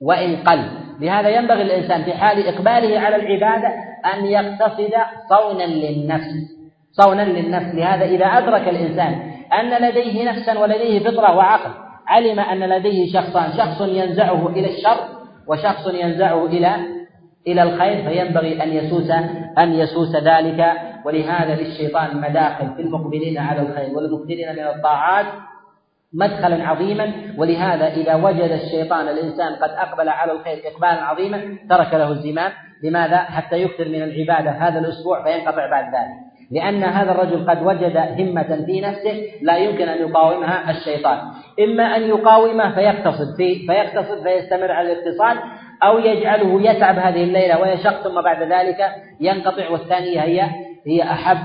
[0.00, 0.64] وإن قل.
[1.00, 3.68] لهذا ينبغي الإنسان في حال إقباله على العبادة
[4.14, 4.92] أن يقتصد
[5.28, 6.34] صونا للنفس.
[6.92, 7.74] صونا للنفس.
[7.74, 9.20] لهذا إذا أدرك الإنسان
[9.60, 11.70] أن لديه نفسا ولديه فطرة وعقل
[12.06, 14.98] علم أن لديه شخصان شخص ينزعه إلى الشر
[15.48, 16.76] وشخص ينزعه إلى
[17.46, 19.10] إلى الخير فينبغي أن يسوس
[19.58, 20.72] أن يسوس ذلك
[21.08, 25.26] ولهذا للشيطان مداخل في المقبلين على الخير والمقبلين من الطاعات
[26.12, 27.12] مدخلا عظيما.
[27.38, 32.52] ولهذا إذا وجد الشيطان الإنسان قد أقبل على الخير إقبالا عظيما ترك له الزمام
[32.82, 36.18] لماذا؟ حتى يكثر من العبادة هذا الأسبوع فينقطع بعد ذلك.
[36.50, 41.18] لأن هذا الرجل قد وجد همة في نفسه لا يمكن أن يقاومها الشيطان.
[41.60, 45.36] إما أن يقاومه فيقتصد في فيقتصد فيستمر على الاقتصاد
[45.82, 48.78] أو يجعله يتعب هذه الليلة ويشق ثم بعد ذلك
[49.20, 49.70] ينقطع.
[49.70, 51.38] والثانية هي هي أحب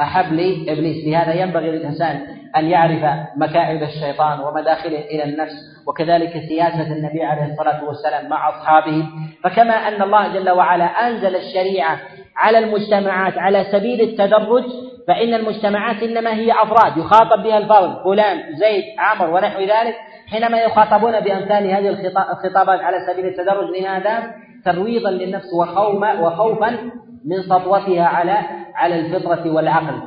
[0.00, 1.06] أحب لإبليس.
[1.06, 2.20] لهذا ينبغي للإنسان
[2.56, 3.02] أن يعرف
[3.36, 5.52] مكائد الشيطان ومداخله إلى النفس
[5.86, 9.06] وكذلك سياسة النبي عليه الصلاة والسلام مع أصحابه.
[9.44, 11.98] فكما أن الله جل وعلا أنزل الشريعة
[12.36, 14.64] على المجتمعات على سبيل التدرج
[15.08, 19.94] فإن المجتمعات إنما هي أفراد يخاطب بها الفرد فلان زيد عمر ونحو ذلك
[20.26, 23.76] حينما يخاطبون بأمثال هذه الخطابات على سبيل التدرج.
[23.78, 24.34] لماذا؟
[24.64, 26.78] ترويضا للنفس وخوما وخوفا
[27.26, 28.36] من سطوتها على
[28.74, 30.00] على الفطرة والعقل.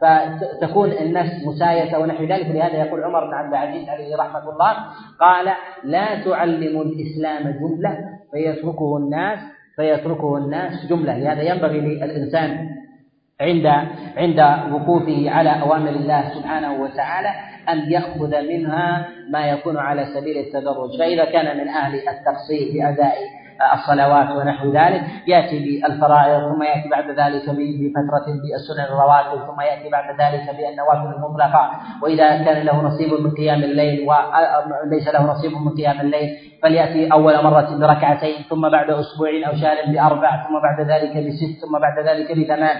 [0.00, 2.46] فتكون النفس مسايسة ونحو ذلك.
[2.46, 4.76] لهذا يقول عمر بن عبد العزيز عليه رحمة الله
[5.20, 5.46] قال
[5.84, 7.98] لا تعلموا الإسلام جملة
[8.32, 9.38] فيتركه الناس
[9.76, 11.18] فيتركه الناس جملة.
[11.18, 12.68] لهذا ينبغي للإنسان
[13.40, 13.66] عند
[14.16, 14.40] عند
[14.72, 17.30] وقوفه على أوامر الله سبحانه وتعالى
[17.68, 20.98] أن يأخذ منها ما يكون على سبيل التدرج.
[20.98, 23.16] فإذا كان من أهل التقصير بأداء
[23.74, 30.08] الصلوات ونحو ذلك يأتي بالفرائض ثم يأتي بعد ذلك بفترة بالسنن الرواتب ثم يأتي بعد
[30.20, 31.70] ذلك بالنوافل المطلقه
[32.02, 36.28] وإذا كان له نصيب من قيام الليل وليس له نصيب من قيام الليل
[36.62, 41.78] فليأتي أول مرة بركعتين ثم بعد أسبوع أو شهر بأربع ثم بعد ذلك بست ثم
[41.78, 42.76] بعد ذلك بثمان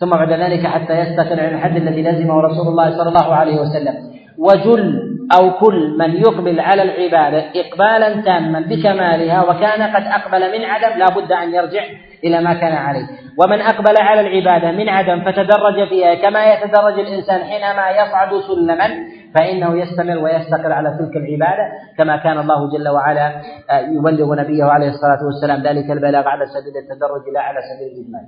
[0.00, 3.94] ثم بعد ذلك حتى يستقر عن الحد الذي لزمه رسول الله صلى الله عليه وسلم.
[4.38, 10.98] وجل أو كل من يقبل على العبادة إقبالا تاما بكمالها وكان قد أقبل من عدم
[10.98, 11.84] لا بد أن يرجع
[12.24, 13.06] إلى ما كان عليه.
[13.38, 18.88] ومن أقبل على العبادة من عدم فتدرج فيها كما يتدرج الإنسان حينما يصعد سلما
[19.34, 23.26] فإنه يستمر ويستقر على تلك العبادة كما كان الله جل وعلا
[23.70, 28.26] آه، يبلغ نبيه عليه الصلاة والسلام ذلك البلاغ على سبيل التدرج لا على سبيل الإجمال.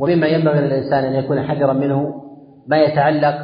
[0.00, 2.22] ومما ينبغي للإنسان أن يكون حذرا منه
[2.66, 3.34] ما يتعلق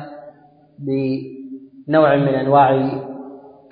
[1.93, 2.91] بنوع من أنواع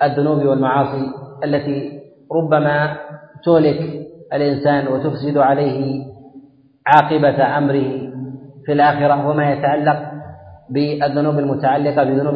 [0.03, 1.05] الذنوب والمعاصي
[1.43, 1.99] التي
[2.31, 2.97] ربما
[3.45, 3.79] تهلك
[4.33, 6.05] الإنسان وتفسد عليه
[6.87, 8.11] عاقبة أمره
[8.65, 10.11] في الآخرة وما يتعلق
[10.69, 12.35] بالذنوب المتعلقة بذنوب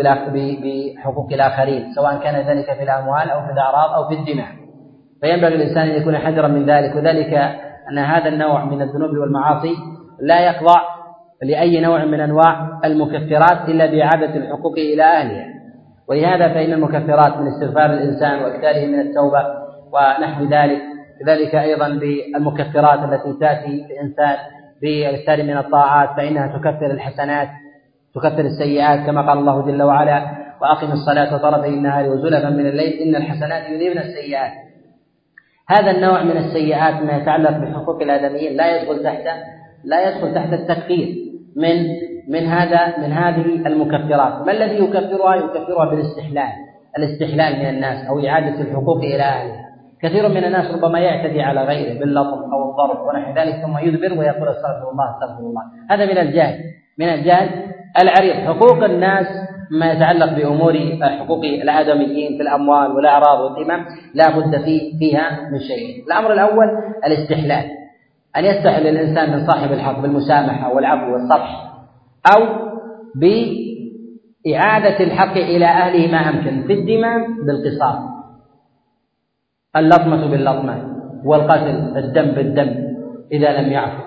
[0.63, 4.47] بحقوق الآخرين سواء كان ذلك في الأموال أو في الأعراض أو في الدماء.
[5.21, 7.33] فينبغي الإنسان أن يكون حذرا من ذلك وذلك
[7.91, 9.75] أن هذا النوع من الذنوب والمعاصي
[10.21, 10.81] لا يخضع
[11.43, 15.54] لأي نوع من أنواع المكفرات إلا بإعادة الحقوق إلى أهلها.
[16.07, 19.43] ولهذا فإن المكفرات من استغفار الإنسان وإكثاره من التوبة
[19.91, 20.81] ونحو ذلك
[21.19, 24.35] كذلك أيضا بالمكفرات التي تأتي الإنسان
[24.81, 27.47] بالإكثار من الطاعات فإنها تكفر الحسنات
[28.15, 33.15] تكفر السيئات كما قال الله جل وعلا وأقم الصلاة طرفي النهار وزلفا من الليل إن
[33.15, 34.51] الحسنات يذهبن السيئات.
[35.69, 39.23] هذا النوع من السيئات ما يتعلق بحقوق الآدميين لا يدخل تحت
[39.83, 41.15] لا يدخل تحت التكفير
[41.55, 41.85] من
[42.27, 44.45] من هذا من هذه المكفرات.
[44.45, 46.49] ما الذي يكفرها؟ يكفرها بالاستحلال.
[46.97, 49.65] الاستحلال من الناس أو إعادة الحقوق إلى أهلها
[50.01, 54.47] كثير من الناس ربما يعتدي على غيره باللطم أو الضرب ونحو ذلك ثم يدبر ويقول
[54.47, 55.61] أستغفر الله أستغفر الله.
[55.89, 56.59] هذا من الجهل.
[56.99, 57.49] من الجهل
[58.01, 58.35] العريض.
[58.35, 59.27] حقوق الناس
[59.71, 63.79] ما يتعلق بأمور حقوق الآدميين في الأموال والأعراض والدماء
[64.13, 66.05] لا بد في فيها من شيء.
[66.07, 66.67] الأمر الأول
[67.05, 67.65] الاستحلال.
[68.37, 71.64] أن يستحل الإنسان من صاحب الحق بالمسامحة والعفو والصفح
[72.33, 72.41] أو
[73.15, 77.99] بإعادة الحق إلى أهله ما أمكن في الدماء بالقصاص.
[79.75, 80.95] اللطمة باللطمة
[81.25, 82.95] والقتل الدم بالدم
[83.31, 84.03] إذا لم يعفو.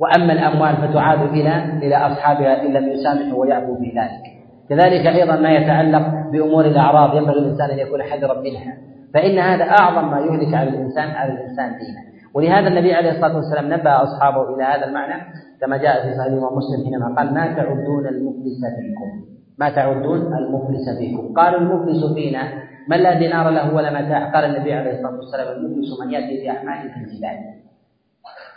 [0.00, 4.34] وأما الأموال فتعاد إلى إلى أصحابها إن لم يسامحوا ويعفوا في ذلك
[4.68, 8.76] كذلك أيضا ما يتعلق بأمور الأعراض ينبغي الإنسان أن يكون حذرا منها.
[9.14, 12.13] فإن هذا أعظم ما يهلك على الإنسان على الإنسان دينه.
[12.34, 15.22] ولهذا النبي عليه الصلاة والسلام نبه أصحابه إلى هذا المعنى
[15.60, 19.10] كما جاء في صحيح مسلم حينما قال ما تعدون المفلس فيكم؟
[19.58, 21.34] ما تعدون المفلس فيكم.
[21.34, 22.42] قالوا المفلس فينا
[22.88, 26.90] من لا دينار له ولا متاع قال النبي عليه الصلاة والسلام المفلس من يأتي بأعمال
[26.96, 27.38] الجبال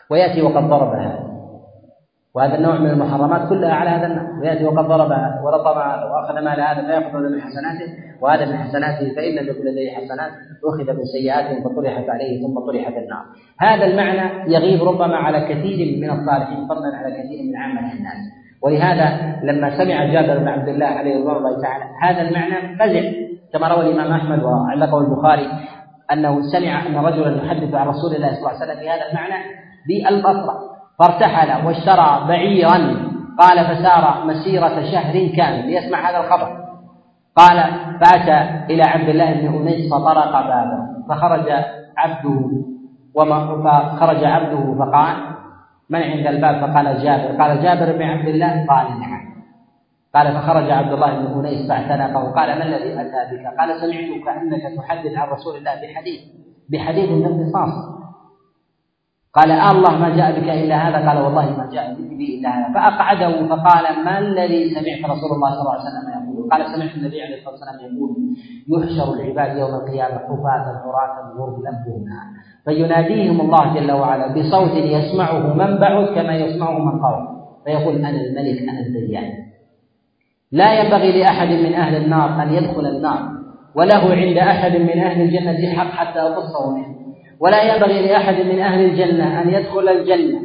[0.09, 1.23] ويأتي وقد ضربها.
[2.33, 6.05] وهذا النوع من المحرمات كلها على هذا النوع ويأتي وقد ضربها ورطبها
[6.37, 10.31] وأخذ مال هذا فيأخذ من حسناته وهذا من حسناته فإن يكن لديه حسنات
[10.65, 13.25] أخذ من سيئاته فطرحت عليه ثم طرحت النار.
[13.59, 18.17] هذا المعنى يغيب ربما على كثير من الصالحين فضلا على كثير من عامة الناس.
[18.63, 23.01] ولهذا لما سمع جابر بن عبد الله عليه الله تعالى هذا المعنى فزع.
[23.53, 25.47] كما روى الإمام أحمد وعلقه البخاري
[26.11, 29.43] أنه سمع أن رجلا يحدث عن رسول الله صلى الله عليه وسلم بهذا المعنى
[29.87, 30.59] بالبصرة.
[30.99, 33.06] فارتحل واشترى بعيرا.
[33.39, 36.67] قال فسار مسيرة شهر كامل ليسمع هذا الخبر.
[37.35, 37.57] قال
[38.01, 41.49] فأتى إلى عبد الله بن أنيس فطرق بابه فخرج
[41.97, 42.63] عبده
[43.15, 45.15] وما فخرج عبده فقال
[45.89, 49.27] من عند الباب؟ فقال جابر قال جابر بن عبد الله قال نعم.
[50.15, 54.77] قال فخرج عبد الله بن أنيس فاعتنقه قال ما الذي أتى بك؟ قال سمعتك أنك
[54.77, 56.21] تحدث عن رسول الله بحديث
[56.69, 57.96] بحديث باختصاص
[59.37, 61.09] قال آه الله ما جاء بك إلا هذا.
[61.09, 62.73] قال والله ما جاء بي إلا هذا.
[62.73, 67.21] فأقعده فقال ما الذي سمعت رسول الله صلى الله عليه وسلم يقول؟ قال سمعت النبي
[67.21, 68.11] عليه الصلاة والسلام يقول
[68.67, 71.71] يحشر العباد يوم القيامة حفاة عراة غرلا
[72.65, 77.27] فيناديهم الله جل وعلا بصوت يسمعه من بعد كما يسمعه من قرب
[77.65, 79.47] فيقول أنا الملك أنا الديان
[80.51, 83.37] لا ينبغي لأحد من أهل النار أن يدخل النار.
[83.75, 86.96] وله عند أحد من أهل الجنة حق حتى أقصه منه.
[87.39, 90.39] ولا ينبغي لأحد من أهل الجنة أن يدخل الجنة.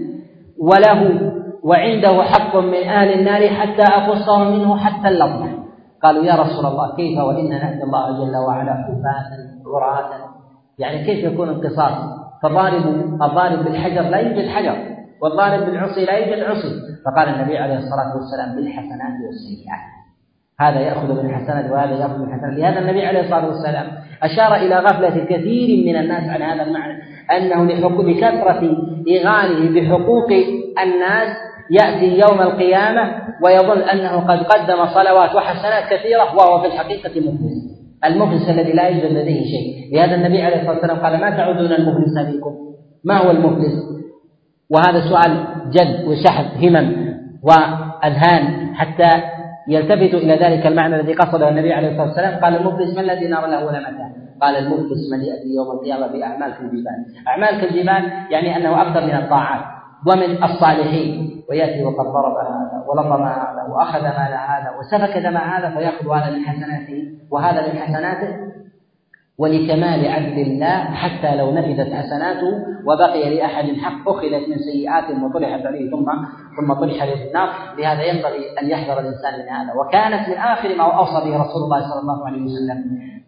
[0.58, 1.32] وله
[1.62, 5.62] وعنده حق من أهل النار حتى أقصه منه حتى اللطمة.
[6.02, 9.30] قالوا يا رسول الله كيف وإن نأتي الله جل وعلا حفاة
[9.66, 10.10] عراة
[10.78, 12.86] يعني كيف يكون القصاص؟ فالضارب
[13.22, 14.76] الضارب بالحجر لا يوجد حجر
[15.22, 16.80] والضارب بالعصي لا يوجد عصي.
[17.04, 19.84] فقال النبي عليه الصلاة والسلام بالحسنات والسيئات.
[20.60, 22.58] هذا يأخذ من الحسنات وهذا يأخذ من الحسنات.
[22.58, 23.86] لهذا النبي عليه الصلاة والسلام
[24.22, 27.02] أشار إلى غفلة كثير من الناس عن هذا المعنى
[27.36, 28.76] أنه لكثرة
[29.10, 30.28] إغاله بحقوق
[30.82, 31.36] الناس
[31.70, 33.14] يأتي يوم القيامة
[33.44, 37.72] ويظن أنه قد قدم صلوات وحسنات كثيرة وهو في الحقيقة مفلس.
[38.04, 39.92] المفلس الذي لا يوجد لديه شيء.
[39.92, 42.54] لهذا النبي عليه الصلاة والسلام قال ما تعودون المفلس فيكم
[43.04, 43.72] ما هو المفلس؟
[44.70, 49.10] وهذا سؤال جد وشحذ همم وأذهان حتى
[49.68, 52.44] يلتفت إلى ذلك المعنى الذي قصده النبي عليه الصلاة والسلام.
[52.44, 54.06] قال المفلس من الذي نار له ولا متى؟
[54.40, 59.64] قال المفلس من يأتي يوم القيامة بأعمال كالجبال أعمال كالجبال يعني أنه أكثر من الطاعات.
[60.06, 61.42] ومن الصالحين.
[61.50, 66.44] ويأتي وقد ضرب هذا ولطم هذا وأخذ مال هذا وسفك دم هذا فيأخذ هذا من
[66.44, 68.51] حسناته وهذا من حسناته.
[69.38, 72.52] ولكمال عدل الله حتى لو نفذت حسناته
[72.86, 76.04] وبقي لأحد حق أخذت من سيئات وطرحت عليه ثم
[76.56, 77.48] ثم طرح النار.
[77.78, 79.72] لهذا ينبغي أن يحذر الإنسان من هذا.
[79.80, 82.78] وكانت من آخر ما أوصى به رسول الله صلى الله عليه وسلم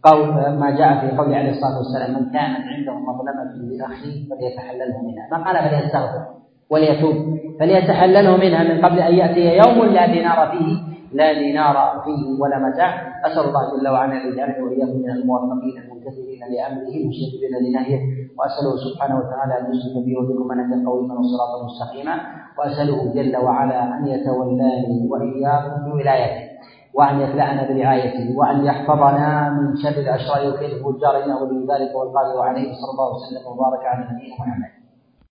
[0.03, 0.29] قول
[0.59, 5.29] ما جاء في قوله عليه الصلاة والسلام من كانت عنده مظلمة لأخيه فليتحلله منها.
[5.33, 6.23] ما قال فليستغفر
[6.71, 7.17] وليتوب.
[7.61, 10.94] فليتحلله منها من قبل أن يأتي يوم لا دينار فيه.
[11.15, 12.91] لا دينار فيه ولا متاع.
[13.27, 18.01] أسأل الله جل وعلا أن يجعلني وإياكم من الموفقين المنتظرين لأمره المشركين لنهيه.
[18.39, 22.15] وأسأله سبحانه وتعالى أن يسلك بي وبكم منهجا قويما وصراطا مستقيما
[22.59, 26.55] وأسأله جل وعلا أن يتولاني وإياكم بولايته
[26.95, 32.73] وأن يخلعنا برعايته وأن يحفظنا من شر الأشرار وكيد الفجار إنه ولي ذلك والقادر عليه.
[32.75, 34.74] صلى الله وسلم وبارك على نبينا محمد.